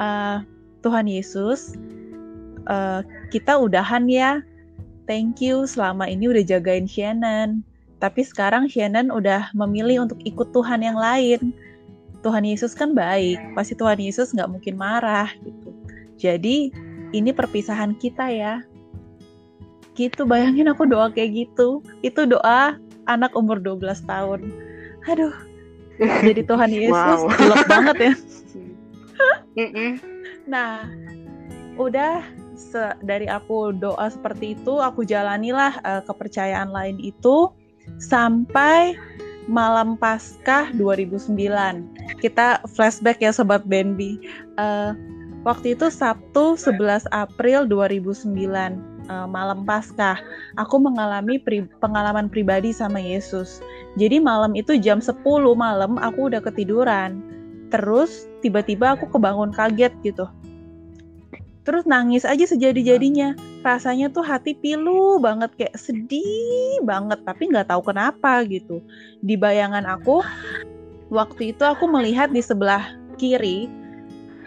Uh, 0.00 0.40
Tuhan 0.82 1.06
Yesus, 1.06 1.78
uh, 2.66 3.00
kita 3.30 3.58
udahan 3.58 4.06
ya. 4.10 4.42
Thank 5.10 5.42
you 5.42 5.66
selama 5.66 6.06
ini 6.06 6.30
udah 6.30 6.44
jagain 6.46 6.86
Shannon. 6.86 7.66
Tapi 7.98 8.26
sekarang 8.26 8.66
Shannon 8.66 9.10
udah 9.10 9.50
memilih 9.54 10.06
untuk 10.06 10.18
ikut 10.22 10.50
Tuhan 10.50 10.82
yang 10.82 10.98
lain. 10.98 11.54
Tuhan 12.22 12.46
Yesus 12.46 12.74
kan 12.78 12.94
baik, 12.94 13.38
pasti 13.58 13.74
Tuhan 13.74 13.98
Yesus 13.98 14.30
nggak 14.30 14.46
mungkin 14.46 14.78
marah 14.78 15.30
gitu. 15.42 15.74
Jadi 16.22 16.70
ini 17.10 17.30
perpisahan 17.34 17.98
kita 17.98 18.30
ya. 18.30 18.62
Gitu 19.98 20.22
bayangin 20.24 20.70
aku 20.70 20.86
doa 20.86 21.10
kayak 21.10 21.46
gitu. 21.46 21.82
Itu 22.00 22.30
doa 22.30 22.78
anak 23.10 23.34
umur 23.34 23.58
12 23.58 24.06
tahun. 24.06 24.40
Aduh. 25.10 25.34
Jadi 25.98 26.42
Tuhan 26.50 26.70
Yesus 26.70 26.94
wow. 26.94 27.26
banget 27.66 27.96
ya. 27.98 28.12
nah, 30.52 30.88
udah 31.76 32.24
dari 33.02 33.26
aku 33.26 33.74
doa 33.74 34.06
seperti 34.10 34.54
itu 34.58 34.78
aku 34.78 35.02
jalanilah 35.02 35.76
uh, 35.82 36.02
kepercayaan 36.06 36.70
lain 36.70 36.98
itu 37.02 37.50
sampai 37.98 38.94
malam 39.50 39.98
Paskah 39.98 40.70
2009 40.78 41.34
kita 42.22 42.62
flashback 42.70 43.18
ya 43.18 43.34
sobat 43.34 43.66
Benbi 43.66 44.22
uh, 44.58 44.94
waktu 45.42 45.74
itu 45.74 45.90
Sabtu 45.90 46.54
11 46.54 47.10
April 47.10 47.66
2009 47.66 48.30
uh, 48.30 49.10
eh, 49.10 49.26
malam 49.26 49.66
Paskah. 49.66 50.18
Aku 50.58 50.78
mengalami 50.78 51.38
pri 51.42 51.66
pengalaman 51.82 52.30
pribadi 52.30 52.70
sama 52.70 53.02
Yesus. 53.02 53.58
Jadi 53.98 54.22
malam 54.22 54.54
itu 54.54 54.78
jam 54.78 55.02
10 55.02 55.18
malam 55.58 55.98
aku 55.98 56.30
udah 56.30 56.38
ketiduran. 56.42 57.22
Terus 57.74 58.28
tiba-tiba 58.44 58.94
aku 58.94 59.08
kebangun 59.10 59.50
kaget 59.50 59.92
gitu 60.04 60.28
terus 61.62 61.86
nangis 61.86 62.26
aja 62.26 62.42
sejadi-jadinya. 62.46 63.34
Rasanya 63.62 64.10
tuh 64.10 64.26
hati 64.26 64.58
pilu 64.58 65.22
banget 65.22 65.54
kayak 65.54 65.78
sedih 65.78 66.82
banget 66.82 67.22
tapi 67.22 67.50
nggak 67.50 67.70
tahu 67.70 67.92
kenapa 67.94 68.42
gitu. 68.46 68.82
Di 69.22 69.38
bayangan 69.38 69.86
aku 69.86 70.22
waktu 71.10 71.54
itu 71.54 71.62
aku 71.62 71.86
melihat 71.86 72.34
di 72.34 72.42
sebelah 72.42 72.94
kiri 73.20 73.70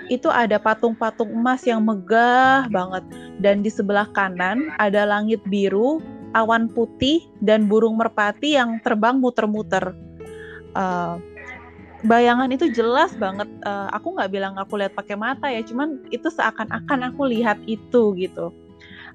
itu 0.05 0.29
ada 0.29 0.61
patung-patung 0.61 1.33
emas 1.33 1.65
yang 1.65 1.81
megah 1.81 2.67
banget. 2.69 3.03
Dan 3.39 3.65
di 3.65 3.71
sebelah 3.71 4.07
kanan 4.13 4.71
ada 4.79 5.07
langit 5.07 5.41
biru 5.47 5.99
awan 6.35 6.67
putih 6.67 7.23
dan 7.39 7.71
burung 7.71 7.95
merpati 7.95 8.59
yang 8.59 8.77
terbang 8.83 9.17
muter-muter. 9.23 9.95
Uh, 10.75 11.15
bayangan 12.05 12.49
itu 12.53 12.69
jelas 12.69 13.11
banget 13.17 13.49
uh, 13.65 13.89
aku 13.91 14.13
nggak 14.15 14.31
bilang 14.31 14.53
aku 14.55 14.77
lihat 14.77 14.93
pakai 14.93 15.17
mata 15.17 15.49
ya 15.49 15.65
cuman 15.65 16.01
itu 16.13 16.29
seakan-akan 16.29 17.11
aku 17.11 17.27
lihat 17.29 17.57
itu 17.65 18.13
gitu. 18.15 18.53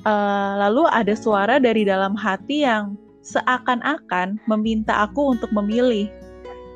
Uh, 0.02 0.56
lalu 0.66 0.88
ada 0.90 1.12
suara 1.12 1.60
dari 1.60 1.84
dalam 1.84 2.16
hati 2.16 2.64
yang 2.64 2.96
seakan-akan 3.20 4.40
meminta 4.48 5.06
aku 5.06 5.36
untuk 5.36 5.52
memilih. 5.52 6.08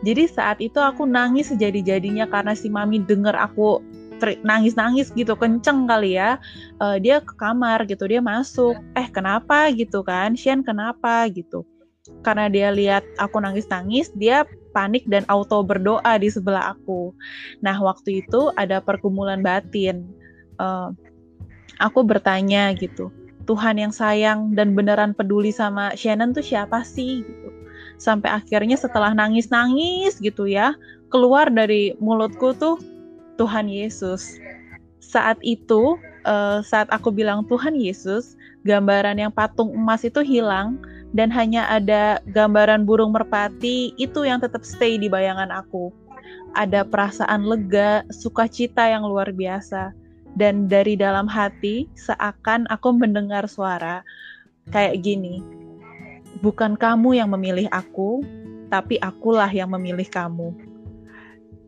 Jadi 0.05 0.29
saat 0.29 0.61
itu 0.61 0.77
aku 0.77 1.09
nangis 1.09 1.49
sejadi-jadinya 1.49 2.29
karena 2.29 2.53
si 2.53 2.69
mami 2.69 3.01
dengar 3.01 3.33
aku 3.33 3.81
nangis-nangis 4.45 5.09
gitu 5.17 5.33
kenceng 5.35 5.89
kali 5.89 6.21
ya. 6.21 6.37
Uh, 6.79 7.01
dia 7.01 7.25
ke 7.25 7.33
kamar 7.41 7.89
gitu 7.89 8.05
dia 8.05 8.21
masuk 8.21 8.77
eh 8.95 9.09
kenapa? 9.09 9.73
gitu 9.73 10.05
kan 10.05 10.37
Sian 10.37 10.61
kenapa? 10.61 11.25
gitu. 11.33 11.65
Karena 12.21 12.53
dia 12.53 12.69
lihat 12.69 13.05
aku 13.17 13.41
nangis-nangis 13.41 14.13
dia 14.13 14.45
panik 14.75 15.07
dan 15.07 15.23
auto 15.31 15.63
berdoa 15.63 16.19
di 16.19 16.27
sebelah 16.27 16.75
aku. 16.75 17.15
Nah, 17.63 17.79
waktu 17.79 18.27
itu 18.27 18.51
ada 18.59 18.83
pergumulan 18.83 19.41
batin. 19.41 20.03
Uh, 20.59 20.91
aku 21.79 22.03
bertanya 22.03 22.75
gitu, 22.75 23.15
Tuhan 23.47 23.79
yang 23.79 23.95
sayang 23.95 24.53
dan 24.59 24.75
beneran 24.75 25.15
peduli 25.15 25.55
sama 25.55 25.95
Shannon 25.95 26.35
tuh 26.35 26.43
siapa 26.43 26.83
sih? 26.83 27.23
Gitu. 27.23 27.49
Sampai 27.97 28.35
akhirnya 28.35 28.75
setelah 28.75 29.15
nangis-nangis 29.15 30.19
gitu 30.19 30.51
ya, 30.51 30.75
keluar 31.15 31.47
dari 31.47 31.95
mulutku 32.03 32.51
tuh 32.59 32.83
Tuhan 33.39 33.71
Yesus. 33.71 34.39
Saat 34.99 35.39
itu, 35.47 35.95
uh, 36.27 36.59
saat 36.67 36.91
aku 36.91 37.15
bilang 37.15 37.47
Tuhan 37.47 37.79
Yesus, 37.79 38.35
gambaran 38.67 39.21
yang 39.21 39.31
patung 39.31 39.71
emas 39.77 40.03
itu 40.03 40.25
hilang 40.25 40.81
dan 41.15 41.31
hanya 41.31 41.71
ada 41.71 42.19
gambaran 42.35 42.83
burung 42.83 43.15
merpati 43.15 43.95
itu 43.95 44.27
yang 44.27 44.43
tetap 44.43 44.67
stay 44.67 44.99
di 44.99 45.07
bayangan 45.07 45.55
aku. 45.55 45.95
Ada 46.59 46.83
perasaan 46.83 47.47
lega, 47.47 48.03
sukacita 48.11 48.91
yang 48.91 49.07
luar 49.07 49.31
biasa. 49.31 49.95
Dan 50.35 50.67
dari 50.67 50.99
dalam 50.99 51.31
hati 51.31 51.87
seakan 51.95 52.67
aku 52.67 52.91
mendengar 52.91 53.47
suara 53.47 54.03
kayak 54.75 55.07
gini. 55.07 55.39
Bukan 56.43 56.75
kamu 56.75 57.23
yang 57.23 57.31
memilih 57.31 57.71
aku, 57.71 58.27
tapi 58.67 58.99
akulah 58.99 59.47
yang 59.55 59.71
memilih 59.71 60.11
kamu. 60.11 60.51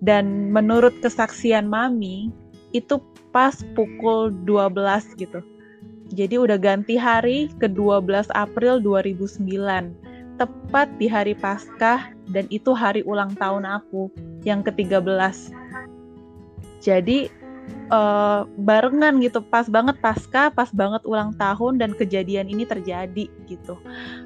Dan 0.03 0.51
menurut 0.51 0.99
kesaksian 0.99 1.71
Mami, 1.71 2.35
itu 2.75 2.99
pas 3.31 3.55
pukul 3.79 4.35
12 4.43 5.15
gitu 5.15 5.39
jadi 6.15 6.39
udah 6.39 6.59
ganti 6.61 6.95
hari 6.95 7.51
ke 7.59 7.67
12 7.67 8.31
April 8.37 8.79
2009. 8.79 9.43
Tepat 10.37 10.89
di 11.01 11.09
hari 11.09 11.33
Paskah 11.33 12.13
dan 12.31 12.45
itu 12.53 12.77
hari 12.77 13.01
ulang 13.03 13.33
tahun 13.35 13.65
aku 13.65 14.13
yang 14.45 14.61
ke-13. 14.63 15.51
Jadi 16.79 17.27
uh, 17.91 18.47
barengan 18.61 19.19
gitu, 19.19 19.43
pas 19.43 19.67
banget 19.67 19.99
Paskah, 19.99 20.53
pas 20.55 20.71
banget 20.71 21.03
ulang 21.09 21.35
tahun 21.35 21.83
dan 21.83 21.91
kejadian 21.97 22.47
ini 22.53 22.63
terjadi 22.63 23.27
gitu. 23.51 23.75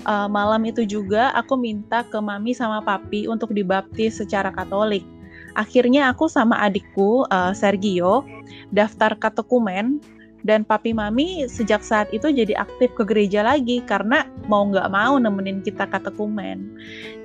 Uh, 0.04 0.28
malam 0.28 0.66
itu 0.68 0.84
juga 0.84 1.32
aku 1.32 1.56
minta 1.56 2.04
ke 2.04 2.18
mami 2.20 2.52
sama 2.52 2.84
papi 2.84 3.25
untuk 3.30 3.56
dibaptis 3.56 4.20
secara 4.20 4.52
Katolik. 4.52 5.06
Akhirnya 5.56 6.12
aku 6.12 6.30
sama 6.30 6.60
adikku 6.60 7.26
uh, 7.30 7.50
Sergio 7.56 8.22
daftar 8.70 9.16
katekumen 9.18 9.99
dan 10.42 10.64
papi 10.64 10.97
mami 10.97 11.44
sejak 11.47 11.85
saat 11.85 12.09
itu 12.14 12.28
jadi 12.32 12.56
aktif 12.56 12.92
ke 12.97 13.04
gereja 13.04 13.44
lagi 13.44 13.85
karena 13.85 14.25
mau 14.49 14.64
nggak 14.68 14.88
mau 14.88 15.20
nemenin 15.20 15.61
kita 15.61 15.85
katekumen 15.88 16.73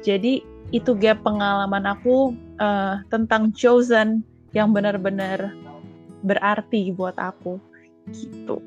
jadi 0.04 0.44
itu 0.74 0.92
gap 0.98 1.22
pengalaman 1.24 1.88
aku 1.88 2.36
uh, 2.60 3.00
tentang 3.08 3.54
chosen 3.56 4.26
yang 4.52 4.76
benar-benar 4.76 5.54
berarti 6.26 6.92
buat 6.92 7.16
aku 7.16 7.60
gitu 8.12 8.60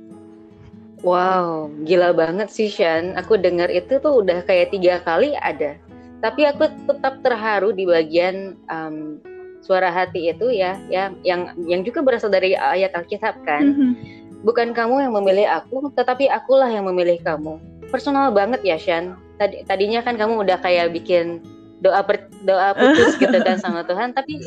Wow, 1.07 1.71
gila 1.87 2.11
banget 2.11 2.51
sih 2.51 2.67
Shan. 2.67 3.15
Aku 3.15 3.39
dengar 3.39 3.71
itu 3.71 4.03
tuh 4.03 4.19
udah 4.19 4.43
kayak 4.43 4.75
tiga 4.75 4.99
kali 5.07 5.31
ada. 5.39 5.79
Tapi 6.19 6.43
aku 6.43 6.67
tetap 6.91 7.23
terharu 7.23 7.71
di 7.71 7.87
bagian 7.87 8.59
um, 8.67 9.23
suara 9.63 9.95
hati 9.95 10.27
itu 10.27 10.51
ya, 10.51 10.75
yang 10.91 11.15
yang 11.23 11.55
yang 11.71 11.87
juga 11.87 12.03
berasal 12.03 12.35
dari 12.35 12.59
ayat 12.59 12.99
Alkitab 12.99 13.47
kan. 13.47 13.63
Mm 13.63 13.75
-hmm 13.79 14.19
bukan 14.43 14.75
kamu 14.75 15.09
yang 15.09 15.15
memilih 15.15 15.47
aku, 15.51 15.91
tetapi 15.95 16.31
akulah 16.31 16.71
yang 16.71 16.87
memilih 16.87 17.19
kamu. 17.23 17.59
Personal 17.89 18.31
banget 18.31 18.61
ya, 18.63 18.77
Shan. 18.77 19.17
Tadi 19.39 19.63
tadinya 19.65 20.03
kan 20.03 20.19
kamu 20.19 20.43
udah 20.43 20.59
kayak 20.61 20.93
bikin 20.93 21.43
doa 21.79 22.03
ber, 22.03 22.27
doa 22.43 22.75
putus 22.75 23.15
gitu 23.19 23.39
kan 23.43 23.57
sama 23.65 23.87
Tuhan 23.87 24.11
tapi 24.11 24.43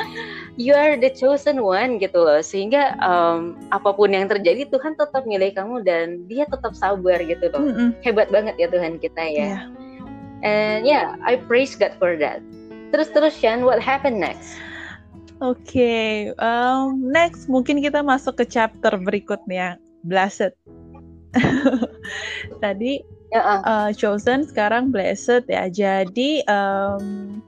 you 0.60 0.76
are 0.76 1.00
the 1.00 1.08
chosen 1.08 1.64
one 1.64 1.96
gitu 1.96 2.20
loh 2.20 2.44
sehingga 2.44 2.96
um, 3.00 3.56
apa 3.72 3.96
pun 3.96 4.12
yang 4.12 4.28
terjadi 4.28 4.68
Tuhan 4.68 4.96
tetap 4.96 5.24
milih 5.24 5.56
kamu 5.56 5.80
dan 5.84 6.28
dia 6.28 6.44
tetap 6.44 6.76
sabar 6.76 7.18
gitu 7.24 7.48
loh 7.56 7.62
mm 7.64 7.72
-hmm. 7.72 7.88
hebat 8.04 8.28
banget 8.28 8.54
ya 8.60 8.68
Tuhan 8.68 9.00
kita 9.00 9.22
ya 9.24 9.36
yeah. 9.36 9.60
and 10.44 10.84
yeah 10.84 11.16
I 11.24 11.40
praise 11.40 11.72
God 11.72 11.96
for 11.96 12.20
that 12.20 12.44
terus 12.92 13.08
terus 13.10 13.32
Shan 13.32 13.64
what 13.64 13.80
happened 13.80 14.20
next 14.20 14.60
Oke, 15.44 15.76
okay, 15.76 16.08
um, 16.40 17.04
next 17.12 17.52
mungkin 17.52 17.84
kita 17.84 18.00
masuk 18.00 18.40
ke 18.40 18.48
chapter 18.48 18.96
berikutnya, 18.96 19.76
blessed. 20.00 20.56
Tadi 22.64 23.04
uh-uh. 23.28 23.60
uh, 23.60 23.90
chosen 23.92 24.48
sekarang 24.48 24.88
blessed 24.88 25.44
ya. 25.52 25.68
Jadi 25.68 26.40
um, 26.48 27.44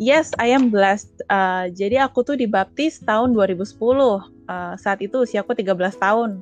yes 0.00 0.32
I 0.40 0.48
am 0.56 0.72
blessed. 0.72 1.12
Uh, 1.28 1.68
jadi 1.76 2.08
aku 2.08 2.24
tuh 2.24 2.40
dibaptis 2.40 3.04
tahun 3.04 3.36
2010 3.36 3.68
uh, 3.76 4.72
saat 4.80 5.04
itu 5.04 5.28
usia 5.28 5.44
aku 5.44 5.52
13 5.52 5.76
tahun. 6.00 6.40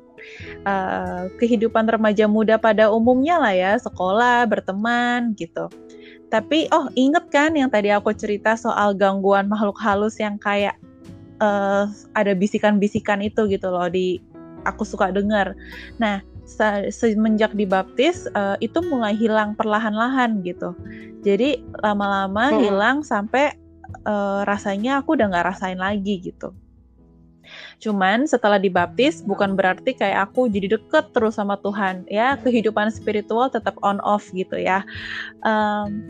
Uh, 0.63 1.27
kehidupan 1.43 1.91
remaja 1.91 2.31
muda 2.31 2.55
pada 2.55 2.87
umumnya 2.87 3.43
lah 3.43 3.51
ya. 3.51 3.73
Sekolah 3.83 4.47
berteman 4.47 5.35
gitu. 5.35 5.67
Tapi 6.31 6.71
oh 6.71 6.87
inget 6.95 7.27
kan 7.35 7.51
yang 7.59 7.67
tadi 7.67 7.91
aku 7.91 8.15
cerita 8.15 8.55
soal 8.55 8.95
gangguan 8.95 9.51
makhluk 9.51 9.79
halus 9.83 10.23
yang 10.23 10.39
kayak 10.39 10.79
uh, 11.41 11.89
ada 12.15 12.33
bisikan-bisikan 12.37 13.23
itu 13.25 13.47
gitu 13.49 13.71
loh 13.71 13.89
di 13.89 14.21
aku 14.69 14.85
suka 14.85 15.11
dengar 15.15 15.57
nah 15.99 16.21
semenjak 16.93 17.57
dibaptis 17.57 18.29
uh, 18.37 18.57
itu 18.61 18.85
mulai 18.85 19.17
hilang 19.17 19.57
perlahan-lahan 19.57 20.45
gitu. 20.45 20.77
Jadi 21.25 21.65
lama-lama 21.81 22.53
hmm. 22.53 22.61
hilang 22.61 22.97
sampai 23.01 23.57
uh, 24.05 24.45
rasanya 24.45 25.01
aku 25.01 25.17
udah 25.17 25.33
nggak 25.33 25.57
rasain 25.57 25.81
lagi 25.81 26.21
gitu. 26.21 26.53
Cuman 27.81 28.25
setelah 28.25 28.57
dibaptis 28.57 29.21
bukan 29.25 29.57
berarti 29.57 29.97
kayak 29.97 30.33
aku 30.33 30.49
jadi 30.49 30.81
deket 30.81 31.13
terus 31.13 31.37
sama 31.37 31.61
Tuhan 31.61 32.09
ya 32.09 32.41
kehidupan 32.41 32.89
spiritual 32.93 33.49
tetap 33.49 33.77
on 33.81 34.01
off 34.05 34.29
gitu 34.33 34.57
ya. 34.61 34.85
Um, 35.45 36.05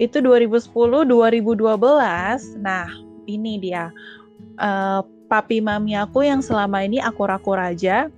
Itu 0.00 0.24
2010 0.24 0.72
2012. 0.72 1.68
Nah 2.64 2.88
ini 3.26 3.60
dia. 3.60 3.90
Uh, 4.58 5.02
papi 5.26 5.58
mami 5.58 5.96
aku 5.96 6.22
yang 6.22 6.44
selama 6.44 6.84
ini 6.84 7.00
akur-akur 7.00 7.58
aja 7.58 8.12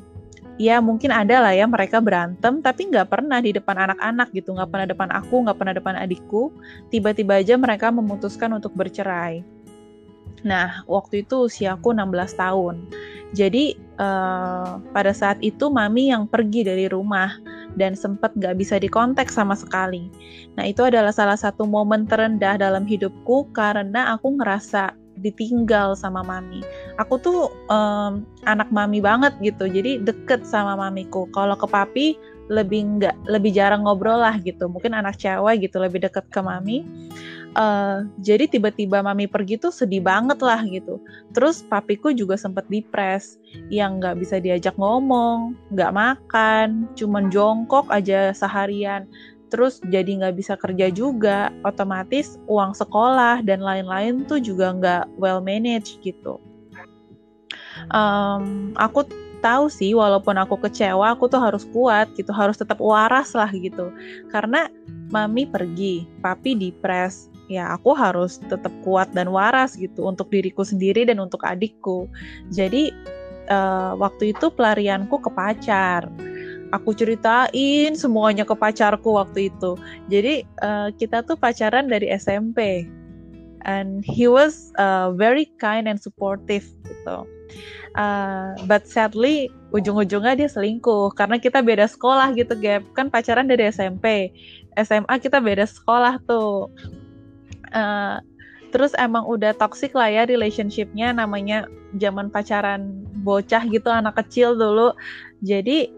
ya 0.57 0.81
mungkin 0.81 1.13
ada 1.13 1.45
lah 1.45 1.53
ya 1.53 1.69
mereka 1.69 2.01
berantem 2.01 2.65
tapi 2.65 2.89
nggak 2.89 3.13
pernah 3.13 3.45
di 3.45 3.53
depan 3.53 3.77
anak-anak 3.77 4.33
gitu 4.33 4.57
nggak 4.57 4.73
pernah 4.73 4.87
depan 4.89 5.09
aku 5.13 5.45
nggak 5.45 5.57
pernah 5.57 5.75
depan 5.77 5.95
adikku. 6.01 6.53
Tiba-tiba 6.89 7.41
aja 7.41 7.55
mereka 7.61 7.93
memutuskan 7.93 8.57
untuk 8.57 8.73
bercerai. 8.73 9.45
Nah 10.45 10.85
waktu 10.89 11.25
itu 11.25 11.49
usiaku 11.49 11.93
16 11.93 12.41
tahun. 12.41 12.75
Jadi 13.37 13.77
uh, 14.01 14.81
pada 14.97 15.13
saat 15.13 15.37
itu 15.45 15.69
mami 15.69 16.09
yang 16.09 16.25
pergi 16.25 16.65
dari 16.65 16.89
rumah 16.89 17.37
dan 17.77 17.93
sempat 17.95 18.33
nggak 18.35 18.57
bisa 18.57 18.81
dikontak 18.81 19.29
sama 19.29 19.55
sekali. 19.55 20.09
Nah 20.57 20.65
itu 20.65 20.85
adalah 20.85 21.13
salah 21.13 21.37
satu 21.37 21.69
momen 21.69 22.09
terendah 22.09 22.57
dalam 22.57 22.89
hidupku 22.89 23.53
karena 23.53 24.17
aku 24.17 24.41
ngerasa 24.41 24.97
ditinggal 25.21 25.97
sama 25.97 26.21
mami. 26.21 26.61
Aku 27.01 27.17
tuh 27.21 27.49
um, 27.73 28.25
anak 28.45 28.69
mami 28.69 29.01
banget 29.01 29.33
gitu, 29.41 29.65
jadi 29.69 30.01
deket 30.05 30.45
sama 30.45 30.77
mamiku. 30.77 31.25
Kalau 31.33 31.57
ke 31.57 31.67
papi 31.69 32.07
lebih 32.47 33.01
nggak 33.01 33.17
lebih 33.27 33.51
jarang 33.55 33.85
ngobrol 33.85 34.21
lah 34.21 34.39
gitu. 34.43 34.71
Mungkin 34.71 34.95
anak 34.95 35.19
cewek 35.19 35.67
gitu 35.67 35.83
lebih 35.83 36.05
deket 36.07 36.27
ke 36.31 36.41
mami. 36.41 36.87
Uh, 37.57 38.05
jadi 38.21 38.45
tiba-tiba 38.53 39.01
mami 39.01 39.25
pergi 39.25 39.57
tuh 39.57 39.73
sedih 39.73 40.05
banget 40.05 40.37
lah 40.45 40.61
gitu. 40.69 41.01
Terus 41.33 41.65
papiku 41.65 42.13
juga 42.13 42.37
sempet 42.37 42.69
depres, 42.69 43.41
yang 43.73 43.97
nggak 43.97 44.21
bisa 44.21 44.37
diajak 44.37 44.77
ngomong, 44.77 45.57
nggak 45.73 45.93
makan, 45.97 46.85
cuman 46.93 47.33
jongkok 47.33 47.89
aja 47.89 48.37
seharian 48.37 49.09
terus 49.47 49.79
jadi 49.89 50.21
nggak 50.23 50.37
bisa 50.37 50.59
kerja 50.59 50.91
juga, 50.91 51.55
otomatis 51.63 52.39
uang 52.51 52.75
sekolah 52.75 53.43
dan 53.47 53.63
lain-lain 53.63 54.27
tuh 54.27 54.43
juga 54.43 54.75
nggak 54.75 55.05
well 55.19 55.39
managed 55.39 56.03
gitu. 56.03 56.43
Um, 57.95 58.75
aku 58.75 59.07
tahu 59.43 59.71
sih, 59.71 59.93
walaupun 59.93 60.37
aku 60.41 60.57
kecewa, 60.61 61.15
aku 61.15 61.27
tuh 61.27 61.41
harus 61.41 61.65
kuat 61.71 62.11
gitu, 62.17 62.31
harus 62.31 62.57
tetap 62.57 62.81
waras 62.81 63.33
lah 63.33 63.49
gitu. 63.53 63.93
Karena 64.33 64.69
mami 65.11 65.47
pergi, 65.47 66.09
papi 66.21 66.57
depres, 66.59 67.31
ya 67.47 67.75
aku 67.75 67.95
harus 67.95 68.43
tetap 68.51 68.73
kuat 68.83 69.11
dan 69.15 69.31
waras 69.31 69.79
gitu 69.79 70.07
untuk 70.07 70.29
diriku 70.29 70.67
sendiri 70.67 71.07
dan 71.07 71.23
untuk 71.23 71.43
adikku. 71.47 72.11
Jadi 72.51 72.91
uh, 73.51 73.95
waktu 73.99 74.35
itu 74.35 74.51
pelarianku 74.51 75.19
ke 75.23 75.31
pacar 75.31 76.11
aku 76.75 76.95
ceritain 76.97 77.95
semuanya 77.95 78.43
ke 78.43 78.55
pacarku 78.57 79.15
waktu 79.15 79.53
itu. 79.53 79.79
Jadi 80.11 80.43
uh, 80.63 80.91
kita 80.97 81.23
tuh 81.23 81.39
pacaran 81.39 81.87
dari 81.87 82.11
SMP, 82.11 82.87
and 83.67 84.03
he 84.03 84.27
was 84.27 84.75
uh, 84.81 85.13
very 85.15 85.47
kind 85.63 85.87
and 85.87 86.01
supportive 86.01 86.67
gitu. 86.87 87.27
Uh, 87.97 88.53
but 88.69 88.85
sadly 88.85 89.49
ujung-ujungnya 89.73 90.37
dia 90.37 90.49
selingkuh. 90.51 91.13
Karena 91.17 91.41
kita 91.41 91.65
beda 91.65 91.89
sekolah 91.89 92.33
gitu 92.37 92.55
Gap. 92.59 92.85
Kan 92.93 93.09
pacaran 93.09 93.49
dari 93.49 93.69
SMP 93.69 94.31
SMA 94.77 95.15
kita 95.19 95.41
beda 95.41 95.65
sekolah 95.65 96.21
tuh. 96.29 96.69
Uh, 97.73 98.21
terus 98.71 98.93
emang 99.01 99.25
udah 99.25 99.57
toxic 99.57 99.97
lah 99.97 100.13
ya 100.13 100.29
relationshipnya. 100.29 101.17
Namanya 101.17 101.67
zaman 101.97 102.29
pacaran 102.29 103.05
bocah 103.25 103.65
gitu 103.67 103.89
anak 103.89 104.21
kecil 104.21 104.55
dulu. 104.55 104.93
Jadi 105.41 105.89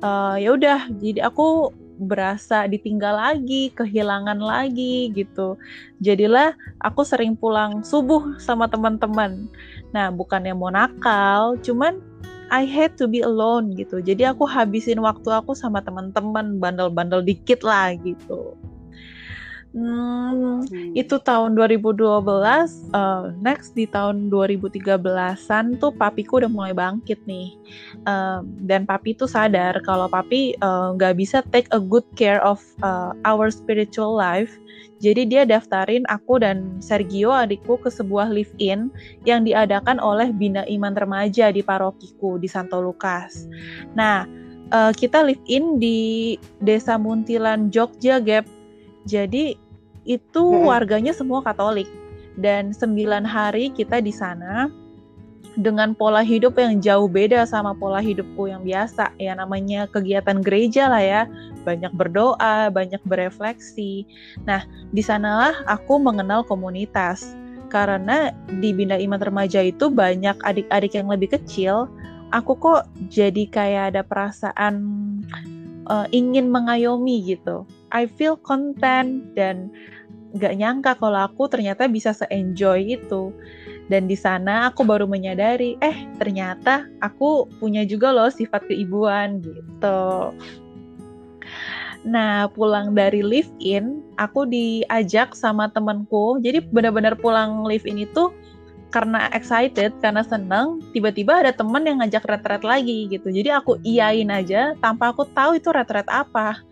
uh, 0.00 0.40
ya 0.40 0.56
udah. 0.56 0.88
Jadi 0.98 1.20
aku 1.20 1.70
berasa 1.96 2.68
ditinggal 2.68 3.16
lagi, 3.16 3.72
kehilangan 3.72 4.38
lagi 4.40 5.10
gitu. 5.16 5.56
Jadilah 6.04 6.52
aku 6.84 7.02
sering 7.02 7.34
pulang 7.34 7.80
subuh 7.80 8.36
sama 8.36 8.68
teman-teman. 8.68 9.48
Nah, 9.96 10.12
bukannya 10.12 10.52
mau 10.52 10.68
nakal, 10.68 11.56
cuman 11.64 11.98
I 12.46 12.62
had 12.62 12.94
to 13.02 13.10
be 13.10 13.26
alone 13.26 13.74
gitu. 13.74 13.98
Jadi 13.98 14.22
aku 14.22 14.46
habisin 14.46 15.02
waktu 15.02 15.34
aku 15.34 15.56
sama 15.56 15.82
teman-teman, 15.82 16.62
bandel-bandel 16.62 17.24
dikit 17.26 17.66
lah 17.66 17.96
gitu. 17.98 18.54
Hmm, 19.76 20.64
hmm, 20.72 20.96
itu 20.96 21.20
tahun 21.20 21.52
2012. 21.52 22.00
Uh, 22.96 23.28
next 23.44 23.76
di 23.76 23.84
tahun 23.84 24.32
2013-an 24.32 25.76
tuh 25.76 25.92
papiku 25.92 26.40
udah 26.40 26.48
mulai 26.48 26.72
bangkit 26.72 27.20
nih. 27.28 27.52
Uh, 28.08 28.40
dan 28.64 28.88
papi 28.88 29.12
tuh 29.12 29.28
sadar 29.28 29.76
kalau 29.84 30.08
papi 30.08 30.56
nggak 30.64 31.12
uh, 31.12 31.18
bisa 31.18 31.44
take 31.52 31.68
a 31.76 31.80
good 31.80 32.08
care 32.16 32.40
of 32.40 32.64
uh, 32.80 33.12
our 33.28 33.52
spiritual 33.52 34.16
life. 34.16 34.56
Jadi 35.04 35.28
dia 35.28 35.44
daftarin 35.44 36.08
aku 36.08 36.40
dan 36.40 36.80
Sergio 36.80 37.28
adikku 37.28 37.76
ke 37.76 37.92
sebuah 37.92 38.32
live-in 38.32 38.88
yang 39.28 39.44
diadakan 39.44 40.00
oleh 40.00 40.32
Bina 40.32 40.64
Iman 40.72 40.96
Remaja 40.96 41.52
di 41.52 41.60
parokiku 41.60 42.40
di 42.40 42.48
Santo 42.48 42.80
Lukas. 42.80 43.44
Nah, 43.92 44.24
uh, 44.72 44.96
kita 44.96 45.20
live-in 45.20 45.76
di 45.76 46.40
Desa 46.64 46.96
Muntilan, 46.96 47.68
Jogja, 47.68 48.24
Gap. 48.24 48.48
Jadi 49.04 49.65
itu 50.06 50.42
warganya 50.64 51.12
semua 51.12 51.42
Katolik. 51.42 51.90
Dan 52.36 52.72
sembilan 52.72 53.24
hari 53.24 53.72
kita 53.72 53.98
di 54.00 54.12
sana 54.12 54.68
dengan 55.56 55.96
pola 55.96 56.20
hidup 56.20 56.60
yang 56.60 56.84
jauh 56.84 57.08
beda 57.08 57.48
sama 57.48 57.72
pola 57.72 57.98
hidupku 57.98 58.46
yang 58.46 58.62
biasa. 58.62 59.16
Ya 59.16 59.32
namanya 59.32 59.88
kegiatan 59.88 60.44
gereja 60.44 60.86
lah 60.92 61.02
ya. 61.02 61.22
Banyak 61.64 61.96
berdoa 61.96 62.68
banyak 62.70 63.00
berefleksi. 63.08 64.04
Nah 64.44 64.62
di 64.92 65.02
sanalah 65.02 65.64
aku 65.66 65.98
mengenal 65.98 66.44
komunitas. 66.44 67.34
Karena 67.66 68.30
di 68.62 68.70
Bina 68.70 68.94
Iman 68.94 69.18
Remaja 69.18 69.58
itu 69.58 69.90
banyak 69.90 70.38
adik-adik 70.46 70.94
yang 70.94 71.10
lebih 71.10 71.34
kecil. 71.34 71.90
Aku 72.30 72.54
kok 72.54 72.86
jadi 73.10 73.42
kayak 73.50 73.84
ada 73.90 74.02
perasaan 74.06 74.74
uh, 75.90 76.06
ingin 76.14 76.46
mengayomi 76.46 77.26
gitu. 77.26 77.66
I 77.90 78.06
feel 78.06 78.38
content 78.38 79.34
dan 79.34 79.70
gak 80.38 80.56
nyangka 80.56 80.92
kalau 81.00 81.26
aku 81.26 81.48
ternyata 81.50 81.88
bisa 81.88 82.12
se-enjoy 82.12 82.96
itu. 83.00 83.32
Dan 83.86 84.10
di 84.10 84.18
sana 84.18 84.70
aku 84.70 84.82
baru 84.82 85.06
menyadari, 85.06 85.78
eh 85.78 85.94
ternyata 86.18 86.90
aku 86.98 87.46
punya 87.62 87.86
juga 87.86 88.10
loh 88.10 88.26
sifat 88.26 88.66
keibuan 88.66 89.38
gitu. 89.40 90.34
Nah, 92.06 92.46
pulang 92.54 92.94
dari 92.94 93.22
live 93.22 93.50
in, 93.58 94.02
aku 94.18 94.46
diajak 94.46 95.34
sama 95.34 95.70
temanku. 95.70 96.38
Jadi 96.42 96.62
benar-benar 96.70 97.18
pulang 97.18 97.66
live 97.66 97.86
in 97.86 98.02
itu 98.02 98.30
karena 98.94 99.26
excited, 99.34 99.90
karena 99.98 100.22
seneng, 100.22 100.78
tiba-tiba 100.94 101.42
ada 101.42 101.50
teman 101.50 101.82
yang 101.82 101.98
ngajak 101.98 102.26
retret 102.26 102.62
lagi 102.62 103.10
gitu. 103.10 103.30
Jadi 103.30 103.50
aku 103.50 103.78
iyain 103.82 104.30
aja 104.30 104.78
tanpa 104.78 105.10
aku 105.10 105.26
tahu 105.34 105.58
itu 105.58 105.70
retret 105.74 106.06
apa 106.06 106.62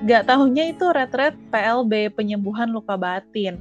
nggak 0.00 0.26
tahunya 0.26 0.72
itu 0.72 0.88
retret 0.90 1.36
PLB 1.52 2.16
penyembuhan 2.16 2.72
luka 2.72 2.96
batin. 2.96 3.60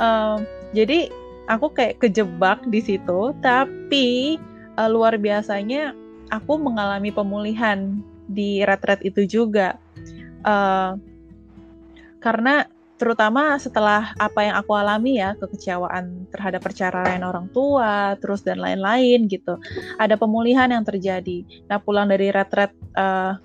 Um, 0.00 0.42
jadi 0.72 1.12
aku 1.50 1.72
kayak 1.76 2.00
kejebak 2.00 2.64
di 2.72 2.80
situ, 2.80 3.36
tapi 3.44 4.38
uh, 4.80 4.88
luar 4.88 5.20
biasanya 5.20 5.92
aku 6.32 6.56
mengalami 6.56 7.12
pemulihan 7.12 8.00
di 8.28 8.64
retret 8.64 9.04
itu 9.04 9.28
juga. 9.28 9.76
Uh, 10.46 10.96
karena 12.18 12.66
terutama 12.98 13.54
setelah 13.62 14.10
apa 14.18 14.42
yang 14.42 14.58
aku 14.58 14.74
alami 14.74 15.22
ya 15.22 15.38
kekecewaan 15.38 16.26
terhadap 16.34 16.66
perceraian 16.66 17.22
orang 17.22 17.46
tua 17.54 18.18
terus 18.18 18.42
dan 18.42 18.58
lain-lain 18.58 19.30
gitu 19.30 19.54
ada 20.02 20.18
pemulihan 20.18 20.66
yang 20.66 20.82
terjadi 20.82 21.46
nah 21.70 21.78
pulang 21.78 22.10
dari 22.10 22.34
retret 22.34 22.74
uh, 22.98 23.38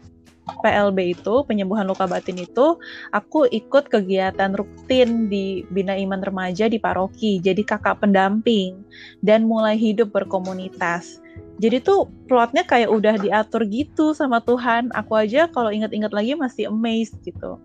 PLB 0.63 1.15
itu 1.15 1.43
penyembuhan 1.47 1.87
luka 1.87 2.03
batin 2.03 2.35
itu 2.39 2.75
aku 3.15 3.47
ikut 3.47 3.87
kegiatan 3.87 4.51
rutin 4.51 5.31
di 5.31 5.63
Bina 5.71 5.95
Iman 5.95 6.19
Remaja 6.19 6.67
di 6.67 6.79
paroki 6.79 7.39
jadi 7.39 7.63
kakak 7.63 8.03
pendamping 8.03 8.83
dan 9.23 9.47
mulai 9.47 9.79
hidup 9.79 10.11
berkomunitas 10.11 11.23
jadi 11.63 11.79
tuh 11.79 12.11
plotnya 12.27 12.67
kayak 12.67 12.91
udah 12.91 13.15
diatur 13.15 13.63
gitu 13.71 14.11
sama 14.11 14.43
Tuhan 14.43 14.91
aku 14.91 15.15
aja 15.15 15.47
kalau 15.47 15.71
inget-inget 15.71 16.11
lagi 16.11 16.35
masih 16.35 16.67
amazed 16.67 17.15
gitu 17.23 17.55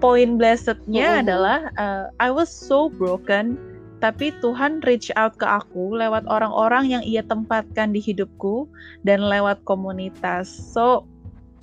poin 0.00 0.40
blessednya 0.40 1.20
mm-hmm. 1.20 1.22
adalah 1.28 1.58
uh, 1.76 2.04
I 2.16 2.32
was 2.32 2.48
so 2.48 2.88
broken 2.88 3.60
tapi 4.02 4.34
Tuhan 4.42 4.82
reach 4.82 5.14
out 5.14 5.38
ke 5.38 5.46
aku 5.46 5.94
lewat 5.94 6.26
orang-orang 6.26 6.90
yang 6.90 7.02
ia 7.06 7.22
tempatkan 7.22 7.94
di 7.94 8.02
hidupku 8.02 8.66
dan 9.06 9.22
lewat 9.22 9.62
komunitas. 9.62 10.50
So 10.50 11.06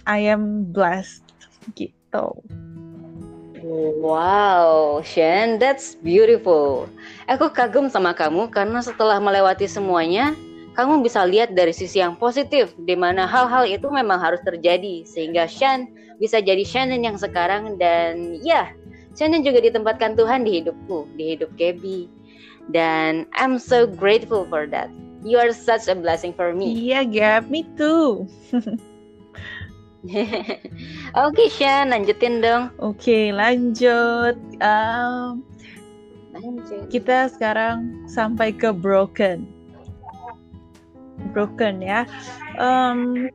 I 0.09 0.25
am 0.25 0.65
blessed 0.73 1.21
gitu. 1.77 2.41
Wow, 4.01 5.05
Shen, 5.05 5.61
that's 5.61 5.93
beautiful. 6.01 6.89
Aku 7.29 7.53
kagum 7.53 7.93
sama 7.93 8.17
kamu 8.17 8.49
karena 8.49 8.81
setelah 8.81 9.21
melewati 9.21 9.69
semuanya, 9.69 10.33
kamu 10.73 11.05
bisa 11.05 11.21
lihat 11.29 11.53
dari 11.53 11.69
sisi 11.69 12.01
yang 12.01 12.17
positif 12.17 12.73
di 12.89 12.97
mana 12.97 13.29
hal-hal 13.29 13.69
itu 13.69 13.85
memang 13.93 14.17
harus 14.17 14.41
terjadi 14.41 15.05
sehingga 15.05 15.45
Shen 15.45 15.93
bisa 16.17 16.41
jadi 16.41 16.65
Shannon 16.65 17.05
yang 17.05 17.21
sekarang 17.21 17.77
dan 17.77 18.41
ya 18.41 18.73
Shannon 19.13 19.45
juga 19.45 19.61
ditempatkan 19.61 20.17
Tuhan 20.17 20.41
di 20.41 20.63
hidupku, 20.63 21.05
di 21.19 21.37
hidup 21.37 21.53
Gaby. 21.53 22.09
Dan 22.73 23.29
I'm 23.37 23.61
so 23.61 23.85
grateful 23.85 24.49
for 24.49 24.65
that. 24.73 24.89
You 25.21 25.37
are 25.37 25.51
such 25.51 25.91
a 25.91 25.93
blessing 25.93 26.31
for 26.31 26.55
me. 26.55 26.73
Iya, 26.73 27.03
yeah, 27.03 27.03
Gab, 27.03 27.51
me 27.51 27.67
too. 27.75 28.25
Oke, 30.09 30.63
okay, 31.15 31.47
Shan, 31.51 31.91
lanjutin 31.91 32.39
dong. 32.39 32.71
Oke, 32.79 33.03
okay, 33.03 33.23
lanjut. 33.35 34.39
Um, 34.63 35.43
lanjut. 36.31 36.87
Kita 36.87 37.27
sekarang 37.27 38.07
sampai 38.07 38.55
ke 38.55 38.71
broken 38.71 39.59
broken 41.31 41.83
ya. 41.83 42.07
Um, 42.57 43.29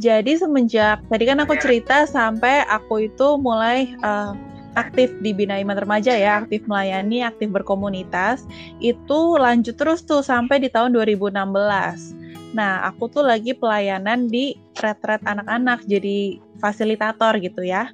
jadi 0.00 0.40
semenjak 0.40 1.04
tadi 1.08 1.24
kan 1.28 1.40
aku 1.40 1.56
cerita 1.60 2.08
sampai 2.08 2.64
aku 2.68 3.12
itu 3.12 3.36
mulai 3.36 3.92
uh, 4.00 4.32
aktif 4.72 5.12
di 5.20 5.36
Bina 5.36 5.60
Iman 5.60 5.76
Remaja 5.76 6.16
ya, 6.16 6.40
aktif 6.40 6.64
melayani, 6.64 7.20
aktif 7.20 7.52
berkomunitas, 7.52 8.48
itu 8.80 9.36
lanjut 9.36 9.76
terus 9.76 10.00
tuh 10.00 10.24
sampai 10.24 10.64
di 10.64 10.72
tahun 10.72 10.96
2016. 10.96 12.16
Nah, 12.52 12.84
aku 12.84 13.08
tuh 13.08 13.24
lagi 13.24 13.56
pelayanan 13.56 14.28
di 14.28 14.56
retret 14.76 15.24
anak-anak, 15.24 15.84
jadi 15.88 16.36
fasilitator 16.60 17.40
gitu 17.40 17.64
ya. 17.64 17.88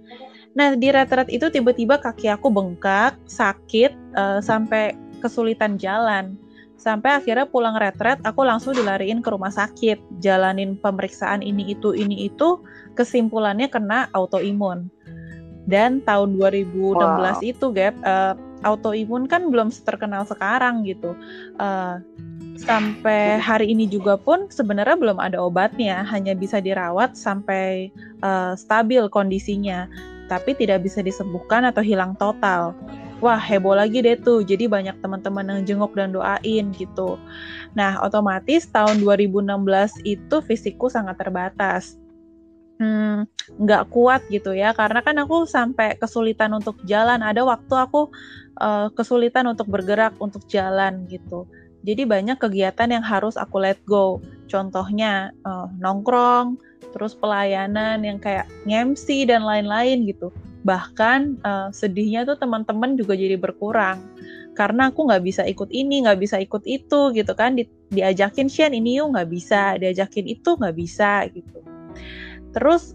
Nah, 0.58 0.74
di 0.74 0.90
retret 0.90 1.30
itu 1.30 1.46
tiba-tiba 1.46 2.02
kaki 2.02 2.26
aku 2.26 2.50
bengkak, 2.50 3.14
sakit, 3.30 3.94
uh, 4.18 4.42
sampai 4.42 4.98
kesulitan 5.22 5.78
jalan. 5.78 6.34
Sampai 6.78 7.18
akhirnya 7.18 7.46
pulang 7.46 7.74
retret, 7.78 8.18
aku 8.22 8.46
langsung 8.46 8.74
dilariin 8.74 9.22
ke 9.22 9.30
rumah 9.30 9.50
sakit, 9.50 9.98
jalanin 10.22 10.78
pemeriksaan 10.78 11.42
ini 11.42 11.74
itu 11.74 11.94
ini 11.94 12.30
itu, 12.30 12.62
kesimpulannya 12.94 13.66
kena 13.70 14.10
autoimun. 14.14 14.90
Dan 15.66 16.00
tahun 16.02 16.38
2016 16.38 16.96
wow. 16.98 17.38
itu, 17.42 17.66
Gap, 17.74 17.94
uh, 18.02 18.34
autoimun 18.66 19.30
kan 19.30 19.50
belum 19.50 19.70
terkenal 19.70 20.26
sekarang 20.26 20.82
gitu. 20.86 21.14
Uh, 21.58 22.02
sampai 22.58 23.38
hari 23.38 23.70
ini 23.70 23.86
juga 23.86 24.18
pun 24.18 24.50
sebenarnya 24.50 24.98
belum 24.98 25.18
ada 25.22 25.38
obatnya, 25.38 26.02
hanya 26.10 26.34
bisa 26.34 26.58
dirawat 26.58 27.14
sampai 27.14 27.94
uh, 28.20 28.58
stabil 28.58 29.06
kondisinya, 29.08 29.86
tapi 30.26 30.58
tidak 30.58 30.82
bisa 30.82 31.00
disembuhkan 31.00 31.64
atau 31.64 31.80
hilang 31.80 32.18
total 32.18 32.74
wah 33.18 33.38
heboh 33.38 33.74
lagi 33.74 34.02
deh 34.02 34.16
tuh. 34.18 34.42
Jadi 34.46 34.70
banyak 34.70 34.98
teman-teman 35.02 35.58
yang 35.58 35.62
jenguk 35.66 35.92
dan 35.94 36.14
doain 36.14 36.70
gitu. 36.74 37.18
Nah, 37.74 37.98
otomatis 38.02 38.66
tahun 38.70 39.02
2016 39.02 40.02
itu 40.06 40.36
fisikku 40.42 40.86
sangat 40.90 41.18
terbatas. 41.18 41.98
Hmm, 42.78 43.26
nggak 43.58 43.90
kuat 43.90 44.22
gitu 44.30 44.54
ya, 44.54 44.70
karena 44.70 45.02
kan 45.02 45.18
aku 45.18 45.50
sampai 45.50 45.98
kesulitan 45.98 46.54
untuk 46.54 46.78
jalan. 46.86 47.18
Ada 47.26 47.42
waktu 47.42 47.74
aku 47.74 48.14
uh, 48.62 48.86
kesulitan 48.94 49.50
untuk 49.50 49.66
bergerak, 49.66 50.14
untuk 50.22 50.46
jalan 50.46 51.10
gitu. 51.10 51.50
Jadi 51.88 52.04
banyak 52.04 52.36
kegiatan 52.36 52.92
yang 52.92 53.00
harus 53.00 53.40
aku 53.40 53.64
let 53.64 53.80
go. 53.88 54.20
Contohnya 54.44 55.32
uh, 55.48 55.72
nongkrong, 55.80 56.60
terus 56.92 57.16
pelayanan 57.16 58.04
yang 58.04 58.20
kayak 58.20 58.44
ngemsi 58.68 59.24
dan 59.24 59.40
lain-lain 59.40 60.04
gitu. 60.04 60.28
Bahkan 60.68 61.40
uh, 61.48 61.68
sedihnya 61.72 62.28
tuh 62.28 62.36
teman-teman 62.36 62.92
juga 63.00 63.16
jadi 63.16 63.40
berkurang. 63.40 64.04
Karena 64.52 64.92
aku 64.92 65.08
nggak 65.08 65.24
bisa 65.24 65.42
ikut 65.48 65.72
ini 65.72 66.04
nggak 66.04 66.20
bisa 66.20 66.36
ikut 66.36 66.60
itu 66.68 67.08
gitu 67.16 67.32
kan. 67.32 67.56
Di, 67.56 67.64
diajakin 67.88 68.52
Shen 68.52 68.76
ini 68.76 69.00
yuk 69.00 69.16
nggak 69.16 69.32
bisa. 69.32 69.80
Diajakin 69.80 70.28
itu 70.28 70.60
nggak 70.60 70.76
bisa 70.76 71.24
gitu. 71.32 71.64
Terus 72.52 72.92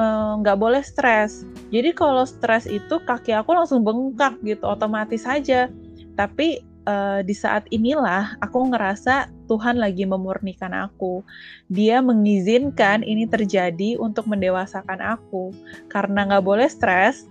eh, 0.00 0.32
nggak 0.42 0.56
uh, 0.56 0.60
boleh 0.60 0.82
stres. 0.82 1.46
Jadi 1.70 1.94
kalau 1.94 2.26
stres 2.26 2.66
itu 2.66 2.98
kaki 3.06 3.38
aku 3.38 3.54
langsung 3.54 3.86
bengkak 3.86 4.34
gitu 4.42 4.66
otomatis 4.66 5.22
saja 5.22 5.70
tapi 6.16 6.60
uh, 6.86 7.20
di 7.22 7.34
saat 7.36 7.66
inilah 7.70 8.38
aku 8.40 8.72
ngerasa 8.72 9.30
Tuhan 9.46 9.78
lagi 9.78 10.08
memurnikan 10.08 10.72
aku. 10.72 11.20
Dia 11.68 12.00
mengizinkan 12.00 13.04
ini 13.04 13.28
terjadi 13.28 14.00
untuk 14.00 14.26
mendewasakan 14.26 14.98
aku. 15.02 15.52
Karena 15.92 16.24
nggak 16.26 16.44
boleh 16.44 16.68
stres, 16.70 17.28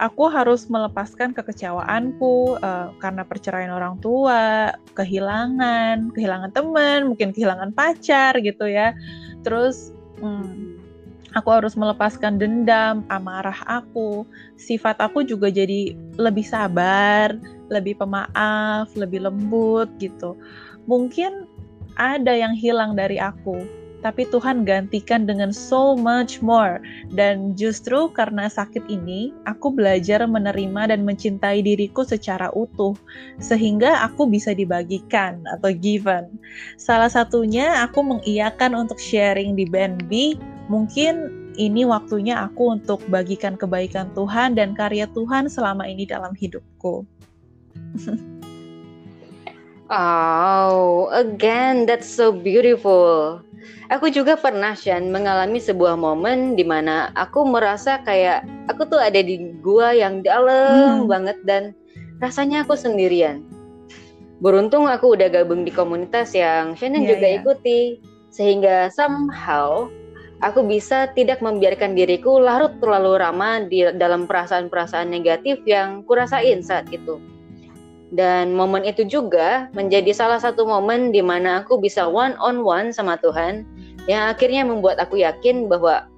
aku 0.00 0.32
harus 0.32 0.66
melepaskan 0.72 1.36
kekecewaanku 1.36 2.56
uh, 2.64 2.96
karena 2.98 3.22
perceraian 3.22 3.72
orang 3.76 4.00
tua, 4.00 4.72
kehilangan, 4.96 6.16
kehilangan 6.16 6.50
teman, 6.56 7.12
mungkin 7.12 7.36
kehilangan 7.36 7.76
pacar 7.76 8.40
gitu 8.40 8.64
ya. 8.64 8.96
Terus 9.44 9.92
hmm, 10.24 10.79
aku 11.34 11.48
harus 11.50 11.78
melepaskan 11.78 12.38
dendam, 12.40 13.06
amarah 13.12 13.56
aku. 13.66 14.26
Sifat 14.58 14.98
aku 14.98 15.22
juga 15.22 15.48
jadi 15.50 15.94
lebih 16.18 16.44
sabar, 16.46 17.34
lebih 17.70 17.98
pemaaf, 17.98 18.90
lebih 18.98 19.24
lembut 19.26 19.90
gitu. 20.02 20.34
Mungkin 20.90 21.46
ada 21.98 22.32
yang 22.32 22.54
hilang 22.56 22.96
dari 22.96 23.20
aku, 23.20 23.62
tapi 24.00 24.24
Tuhan 24.32 24.64
gantikan 24.64 25.28
dengan 25.28 25.52
so 25.52 25.92
much 25.92 26.40
more. 26.40 26.80
Dan 27.12 27.52
justru 27.54 28.08
karena 28.10 28.48
sakit 28.48 28.88
ini, 28.88 29.30
aku 29.44 29.70
belajar 29.70 30.24
menerima 30.24 30.90
dan 30.90 31.04
mencintai 31.04 31.60
diriku 31.60 32.02
secara 32.02 32.48
utuh, 32.56 32.96
sehingga 33.38 34.00
aku 34.08 34.26
bisa 34.26 34.56
dibagikan 34.56 35.44
atau 35.52 35.70
given. 35.76 36.26
Salah 36.80 37.12
satunya 37.12 37.84
aku 37.84 38.00
mengiyakan 38.00 38.74
untuk 38.74 38.96
sharing 38.96 39.54
di 39.54 39.68
band 39.68 40.08
B, 40.08 40.34
mungkin 40.70 41.34
ini 41.58 41.82
waktunya 41.82 42.46
aku 42.46 42.78
untuk 42.78 43.02
bagikan 43.10 43.58
kebaikan 43.58 44.14
Tuhan 44.14 44.54
dan 44.54 44.72
karya 44.78 45.10
Tuhan 45.10 45.50
selama 45.50 45.84
ini 45.90 46.06
dalam 46.06 46.32
hidupku. 46.32 47.02
Oh, 49.90 51.10
again, 51.10 51.82
that's 51.82 52.06
so 52.06 52.30
beautiful. 52.30 53.42
Aku 53.90 54.06
juga 54.06 54.38
pernah 54.38 54.78
Shan 54.78 55.10
mengalami 55.10 55.58
sebuah 55.58 55.98
momen 55.98 56.54
di 56.54 56.62
mana 56.62 57.10
aku 57.18 57.42
merasa 57.42 57.98
kayak 58.06 58.46
aku 58.70 58.86
tuh 58.86 59.02
ada 59.02 59.18
di 59.18 59.50
gua 59.58 59.90
yang 59.90 60.22
dalam 60.22 61.02
hmm. 61.02 61.10
banget 61.10 61.38
dan 61.42 61.74
rasanya 62.22 62.62
aku 62.62 62.78
sendirian. 62.78 63.42
Beruntung 64.38 64.86
aku 64.86 65.18
udah 65.18 65.26
gabung 65.26 65.66
di 65.66 65.74
komunitas 65.74 66.38
yang 66.38 66.78
Shannon 66.78 67.02
yeah, 67.02 67.10
juga 67.10 67.26
yeah. 67.26 67.38
ikuti 67.42 67.80
sehingga 68.30 68.94
somehow 68.94 69.90
aku 70.40 70.64
bisa 70.64 71.08
tidak 71.12 71.44
membiarkan 71.44 71.92
diriku 71.92 72.40
larut 72.40 72.76
terlalu 72.80 73.20
lama 73.20 73.64
di 73.64 73.84
dalam 73.96 74.24
perasaan-perasaan 74.24 75.08
negatif 75.08 75.60
yang 75.68 76.04
kurasain 76.04 76.64
saat 76.64 76.88
itu. 76.92 77.20
Dan 78.10 78.58
momen 78.58 78.82
itu 78.82 79.06
juga 79.06 79.70
menjadi 79.70 80.10
salah 80.10 80.42
satu 80.42 80.66
momen 80.66 81.14
di 81.14 81.22
mana 81.22 81.62
aku 81.62 81.78
bisa 81.78 82.10
one 82.10 82.34
on 82.42 82.66
one 82.66 82.90
sama 82.90 83.14
Tuhan 83.22 83.62
yang 84.10 84.26
akhirnya 84.34 84.66
membuat 84.66 84.98
aku 84.98 85.22
yakin 85.22 85.70
bahwa 85.70 86.10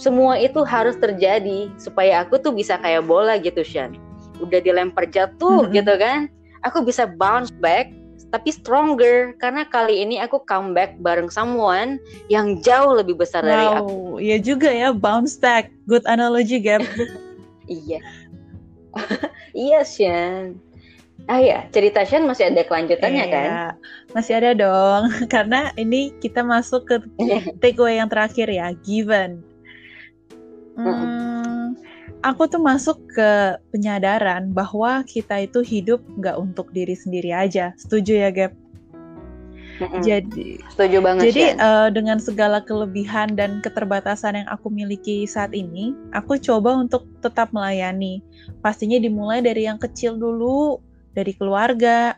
semua 0.00 0.40
itu 0.40 0.64
harus 0.64 0.96
terjadi 0.96 1.68
supaya 1.76 2.24
aku 2.24 2.40
tuh 2.40 2.56
bisa 2.56 2.80
kayak 2.80 3.04
bola 3.04 3.36
gitu 3.36 3.60
Shan 3.60 3.96
udah 4.40 4.60
dilempar 4.60 5.08
jatuh 5.08 5.64
mm 5.64 5.66
-hmm. 5.68 5.76
gitu 5.76 5.94
kan 5.96 6.18
aku 6.64 6.84
bisa 6.84 7.08
bounce 7.08 7.52
back 7.60 7.88
tapi 8.34 8.50
stronger 8.50 9.38
karena 9.38 9.62
kali 9.66 10.02
ini 10.02 10.18
aku 10.18 10.42
comeback 10.42 10.98
bareng 10.98 11.30
someone 11.30 12.02
yang 12.26 12.58
jauh 12.60 12.98
lebih 12.98 13.16
besar 13.18 13.46
wow, 13.46 13.50
dari 13.50 13.66
aku. 13.78 13.98
Iya 14.18 14.36
juga 14.42 14.70
ya 14.70 14.88
bounce 14.90 15.38
back. 15.38 15.70
Good 15.86 16.02
analogy, 16.10 16.58
Gap. 16.58 16.82
iya. 17.70 18.02
iya, 19.66 19.80
Shan. 19.86 20.58
Ah 21.26 21.42
ya, 21.42 21.66
cerita 21.74 22.06
Shan 22.06 22.28
masih 22.28 22.52
ada 22.52 22.62
kelanjutannya 22.62 23.24
iya, 23.26 23.32
kan? 23.32 23.48
Masih 24.14 24.38
ada 24.38 24.52
dong, 24.54 25.10
karena 25.34 25.72
ini 25.74 26.14
kita 26.22 26.44
masuk 26.44 26.86
ke 26.86 26.96
takeaway 27.58 27.98
yang 27.98 28.10
terakhir 28.10 28.46
ya, 28.50 28.70
given. 28.84 29.42
Hmm, 30.76 31.35
aku 32.26 32.50
tuh 32.50 32.58
masuk 32.58 32.98
ke 33.14 33.54
penyadaran 33.70 34.50
bahwa 34.50 35.06
kita 35.06 35.46
itu 35.46 35.62
hidup 35.62 36.02
nggak 36.18 36.34
untuk 36.34 36.74
diri 36.74 36.98
sendiri 36.98 37.30
aja. 37.30 37.70
Setuju 37.78 38.12
ya, 38.26 38.30
Gap? 38.34 38.52
Mm-hmm. 39.76 40.02
Jadi, 40.02 40.48
setuju 40.72 40.98
banget. 41.04 41.22
Jadi 41.30 41.44
uh, 41.60 41.88
dengan 41.92 42.16
segala 42.18 42.64
kelebihan 42.64 43.36
dan 43.36 43.60
keterbatasan 43.60 44.42
yang 44.42 44.48
aku 44.48 44.72
miliki 44.72 45.28
saat 45.28 45.52
ini, 45.52 45.92
aku 46.16 46.40
coba 46.40 46.74
untuk 46.74 47.06
tetap 47.20 47.52
melayani. 47.52 48.24
Pastinya 48.64 48.96
dimulai 48.96 49.44
dari 49.44 49.68
yang 49.68 49.76
kecil 49.76 50.16
dulu, 50.16 50.80
dari 51.12 51.36
keluarga, 51.36 52.16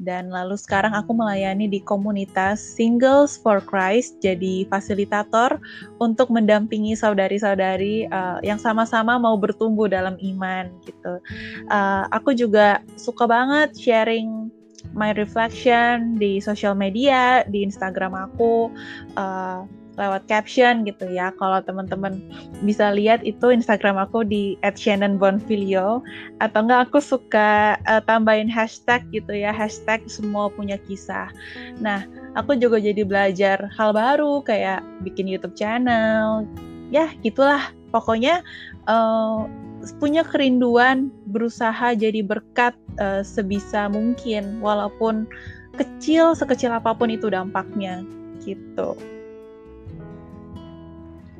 dan 0.00 0.32
lalu 0.32 0.56
sekarang 0.56 0.96
aku 0.96 1.12
melayani 1.12 1.68
di 1.68 1.80
komunitas 1.84 2.60
Singles 2.60 3.36
for 3.36 3.60
Christ 3.60 4.16
jadi 4.24 4.64
fasilitator 4.68 5.60
untuk 6.00 6.32
mendampingi 6.32 6.96
saudari-saudari 6.96 8.08
uh, 8.08 8.40
yang 8.40 8.56
sama-sama 8.56 9.20
mau 9.20 9.36
bertumbuh 9.36 9.88
dalam 9.88 10.16
iman 10.20 10.72
gitu. 10.88 11.20
Uh, 11.68 12.04
aku 12.12 12.32
juga 12.32 12.80
suka 12.96 13.28
banget 13.28 13.76
sharing 13.76 14.48
my 14.96 15.12
reflection 15.12 16.16
di 16.16 16.40
sosial 16.40 16.72
media, 16.72 17.44
di 17.48 17.60
Instagram 17.64 18.16
aku. 18.16 18.72
Uh, 19.14 19.68
lewat 20.00 20.24
caption 20.24 20.88
gitu 20.88 21.04
ya. 21.12 21.28
Kalau 21.36 21.60
teman-teman 21.60 22.24
bisa 22.64 22.88
lihat 22.88 23.20
itu 23.20 23.52
Instagram 23.52 24.00
aku 24.00 24.24
di 24.24 24.56
@shannonbonfilio 24.64 26.00
atau 26.40 26.60
enggak 26.64 26.88
aku 26.88 26.98
suka 27.04 27.76
uh, 27.84 28.00
tambahin 28.08 28.48
hashtag 28.48 29.04
gitu 29.12 29.36
ya, 29.36 29.52
hashtag 29.52 30.00
semua 30.08 30.48
punya 30.48 30.80
kisah. 30.88 31.28
Nah, 31.76 32.08
aku 32.32 32.56
juga 32.56 32.80
jadi 32.80 33.04
belajar 33.04 33.68
hal 33.76 33.92
baru 33.92 34.40
kayak 34.40 34.80
bikin 35.04 35.28
YouTube 35.28 35.54
channel. 35.54 36.48
Ya, 36.88 37.12
gitulah. 37.20 37.68
Pokoknya 37.90 38.46
uh, 38.86 39.50
punya 39.98 40.22
kerinduan 40.22 41.10
berusaha 41.28 41.92
jadi 41.98 42.22
berkat 42.22 42.72
uh, 43.02 43.26
sebisa 43.26 43.90
mungkin 43.90 44.62
walaupun 44.62 45.26
kecil 45.74 46.38
sekecil 46.38 46.70
apa 46.70 46.94
pun 46.94 47.10
itu 47.10 47.26
dampaknya 47.26 48.06
gitu. 48.44 48.94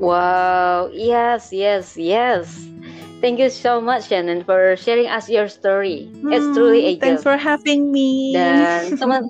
Wow, 0.00 0.88
yes, 0.96 1.52
yes, 1.52 1.92
yes. 1.92 2.48
Thank 3.20 3.36
you 3.36 3.52
so 3.52 3.84
much, 3.84 4.08
Shannon, 4.08 4.48
for 4.48 4.72
sharing 4.80 5.12
us 5.12 5.28
your 5.28 5.44
story. 5.44 6.08
Hmm, 6.24 6.32
It's 6.32 6.48
truly 6.56 6.80
a 6.88 6.92
Thanks 6.96 7.20
for 7.20 7.36
having 7.36 7.92
me. 7.92 8.32
Dan 8.32 8.96
teman, 8.96 9.28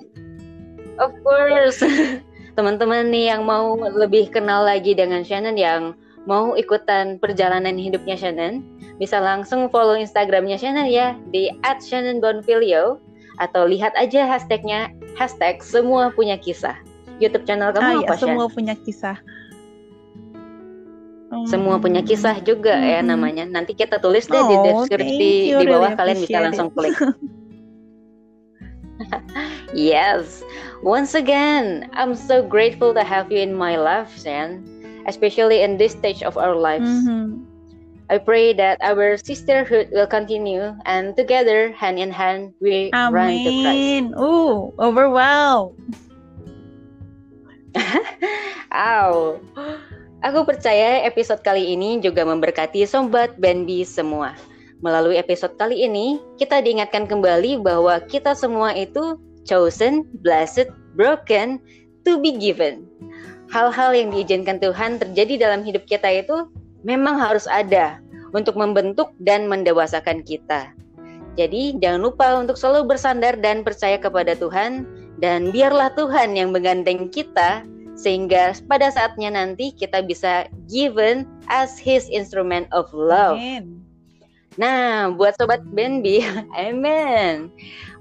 of 1.03 1.11
course, 1.27 1.83
teman-teman 2.57 3.11
nih 3.11 3.35
yang 3.35 3.43
mau 3.43 3.75
lebih 3.75 4.31
kenal 4.31 4.63
lagi 4.63 4.95
dengan 4.95 5.27
Shannon 5.27 5.59
yang 5.59 5.91
mau 6.23 6.55
ikutan 6.55 7.19
perjalanan 7.19 7.75
hidupnya 7.75 8.15
Shannon, 8.15 8.63
bisa 8.95 9.19
langsung 9.19 9.67
follow 9.67 9.99
Instagramnya 9.99 10.55
Shannon 10.55 10.87
ya 10.87 11.19
di 11.35 11.51
@shannonbonfilio 11.83 12.95
atau 13.43 13.67
lihat 13.67 13.91
aja 13.99 14.23
hashtagnya 14.23 14.87
hashtag 15.19 15.59
semua 15.59 16.15
punya 16.15 16.39
kisah. 16.39 16.79
YouTube 17.19 17.43
channel 17.43 17.75
kamu 17.75 18.07
ah, 18.07 18.07
apa? 18.07 18.13
Ya, 18.15 18.21
semua 18.23 18.45
punya 18.47 18.73
kisah. 18.87 19.19
Semua 21.47 21.79
punya 21.79 22.03
kisah 22.03 22.43
juga 22.43 22.75
hmm. 22.75 22.87
ya 22.91 22.99
namanya. 22.99 23.45
Nanti 23.47 23.71
kita 23.71 24.03
tulis 24.03 24.27
deh 24.27 24.35
oh, 24.35 24.47
di 24.51 24.55
deskripsi 24.67 25.31
di 25.55 25.65
bawah 25.65 25.95
kalian 25.95 26.19
bisa 26.19 26.37
langsung 26.43 26.69
klik. 26.75 26.91
yes. 29.73 30.43
Once 30.83 31.15
again, 31.15 31.87
I'm 31.95 32.13
so 32.17 32.43
grateful 32.43 32.91
to 32.93 33.03
have 33.03 33.31
you 33.31 33.39
in 33.39 33.55
my 33.55 33.79
life, 33.79 34.11
Shan. 34.19 34.67
Especially 35.07 35.63
in 35.63 35.79
this 35.79 35.95
stage 35.95 36.21
of 36.21 36.35
our 36.35 36.53
lives. 36.53 36.85
Mm-hmm. 36.85 37.47
I 38.11 38.19
pray 38.19 38.51
that 38.59 38.77
our 38.83 39.15
sisterhood 39.15 39.87
will 39.95 40.05
continue 40.05 40.75
and 40.83 41.15
together, 41.15 41.71
hand 41.71 41.97
in 41.97 42.11
hand, 42.11 42.53
we 42.59 42.91
Amen. 42.91 43.15
run 43.15 43.31
to 43.31 43.51
Christ. 43.63 44.19
Ooh, 44.19 44.75
overwhelmed. 44.77 45.79
Ow. 48.75 49.39
Aku 50.21 50.45
percaya 50.45 51.01
episode 51.01 51.41
kali 51.41 51.73
ini 51.73 51.97
juga 51.97 52.21
memberkati 52.21 52.85
Sobat 52.85 53.41
Benbi 53.41 53.81
semua. 53.81 54.37
Melalui 54.85 55.17
episode 55.17 55.57
kali 55.57 55.81
ini, 55.81 56.21
kita 56.37 56.61
diingatkan 56.61 57.09
kembali 57.09 57.57
bahwa 57.57 57.97
kita 58.05 58.37
semua 58.37 58.69
itu 58.77 59.17
chosen, 59.49 60.05
blessed, 60.21 60.69
broken, 60.93 61.57
to 62.05 62.21
be 62.21 62.37
given. 62.37 62.85
Hal-hal 63.49 63.97
yang 63.97 64.13
diizinkan 64.13 64.61
Tuhan 64.61 65.01
terjadi 65.01 65.49
dalam 65.49 65.65
hidup 65.65 65.89
kita 65.89 66.13
itu 66.13 66.53
memang 66.85 67.17
harus 67.17 67.49
ada 67.49 67.97
untuk 68.29 68.53
membentuk 68.53 69.17
dan 69.25 69.49
mendewasakan 69.49 70.21
kita. 70.21 70.69
Jadi 71.33 71.81
jangan 71.81 71.97
lupa 71.97 72.37
untuk 72.37 72.61
selalu 72.61 72.93
bersandar 72.93 73.41
dan 73.41 73.65
percaya 73.65 73.97
kepada 73.97 74.37
Tuhan 74.37 74.85
dan 75.17 75.49
biarlah 75.49 75.89
Tuhan 75.97 76.37
yang 76.37 76.53
menggandeng 76.53 77.09
kita 77.09 77.65
sehingga 78.01 78.57
pada 78.65 78.89
saatnya 78.89 79.29
nanti 79.29 79.69
kita 79.77 80.01
bisa 80.01 80.49
given 80.65 81.29
as 81.53 81.77
his 81.77 82.09
instrument 82.09 82.65
of 82.73 82.89
love. 82.89 83.37
Amen. 83.37 83.85
Nah, 84.59 85.13
buat 85.15 85.39
sobat 85.39 85.63
Benbi, 85.71 86.25
amen. 86.57 87.47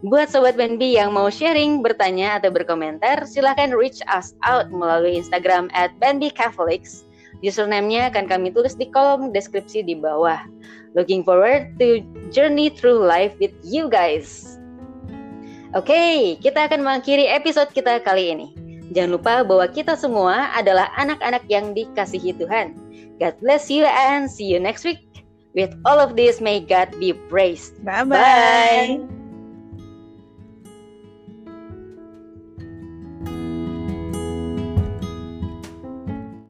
Buat 0.03 0.35
sobat 0.35 0.59
Benbi 0.59 0.99
yang 0.99 1.15
mau 1.15 1.31
sharing, 1.31 1.85
bertanya 1.85 2.41
atau 2.41 2.51
berkomentar, 2.51 3.23
silahkan 3.29 3.71
reach 3.71 4.03
us 4.11 4.35
out 4.43 4.67
melalui 4.73 5.15
Instagram 5.21 5.71
at 5.77 5.95
Benbi 6.03 6.33
Catholics. 6.33 7.07
Username-nya 7.41 8.11
akan 8.11 8.27
kami 8.27 8.51
tulis 8.51 8.75
di 8.75 8.91
kolom 8.91 9.31
deskripsi 9.31 9.87
di 9.87 9.95
bawah. 9.95 10.43
Looking 10.99 11.23
forward 11.23 11.79
to 11.79 12.03
journey 12.35 12.67
through 12.67 12.99
life 12.99 13.33
with 13.39 13.55
you 13.63 13.87
guys. 13.87 14.59
Oke, 15.71 15.87
okay, 15.87 16.35
kita 16.43 16.67
akan 16.67 16.83
mengakhiri 16.83 17.31
episode 17.31 17.71
kita 17.71 18.03
kali 18.03 18.35
ini. 18.35 18.51
Jangan 18.91 19.11
lupa 19.15 19.35
bahwa 19.47 19.67
kita 19.71 19.95
semua 19.95 20.51
adalah 20.55 20.91
anak-anak 20.99 21.47
yang 21.47 21.73
dikasihi 21.73 22.35
Tuhan. 22.37 22.75
God 23.23 23.35
bless 23.39 23.71
you 23.71 23.87
and 23.87 24.27
see 24.27 24.51
you 24.51 24.59
next 24.59 24.83
week. 24.83 25.03
With 25.55 25.75
all 25.83 25.99
of 25.99 26.15
this, 26.15 26.39
may 26.39 26.63
God 26.63 26.95
be 26.99 27.15
praised. 27.31 27.79
Bye-bye. 27.83 28.07
bye 28.07 28.99
bye 29.03 29.20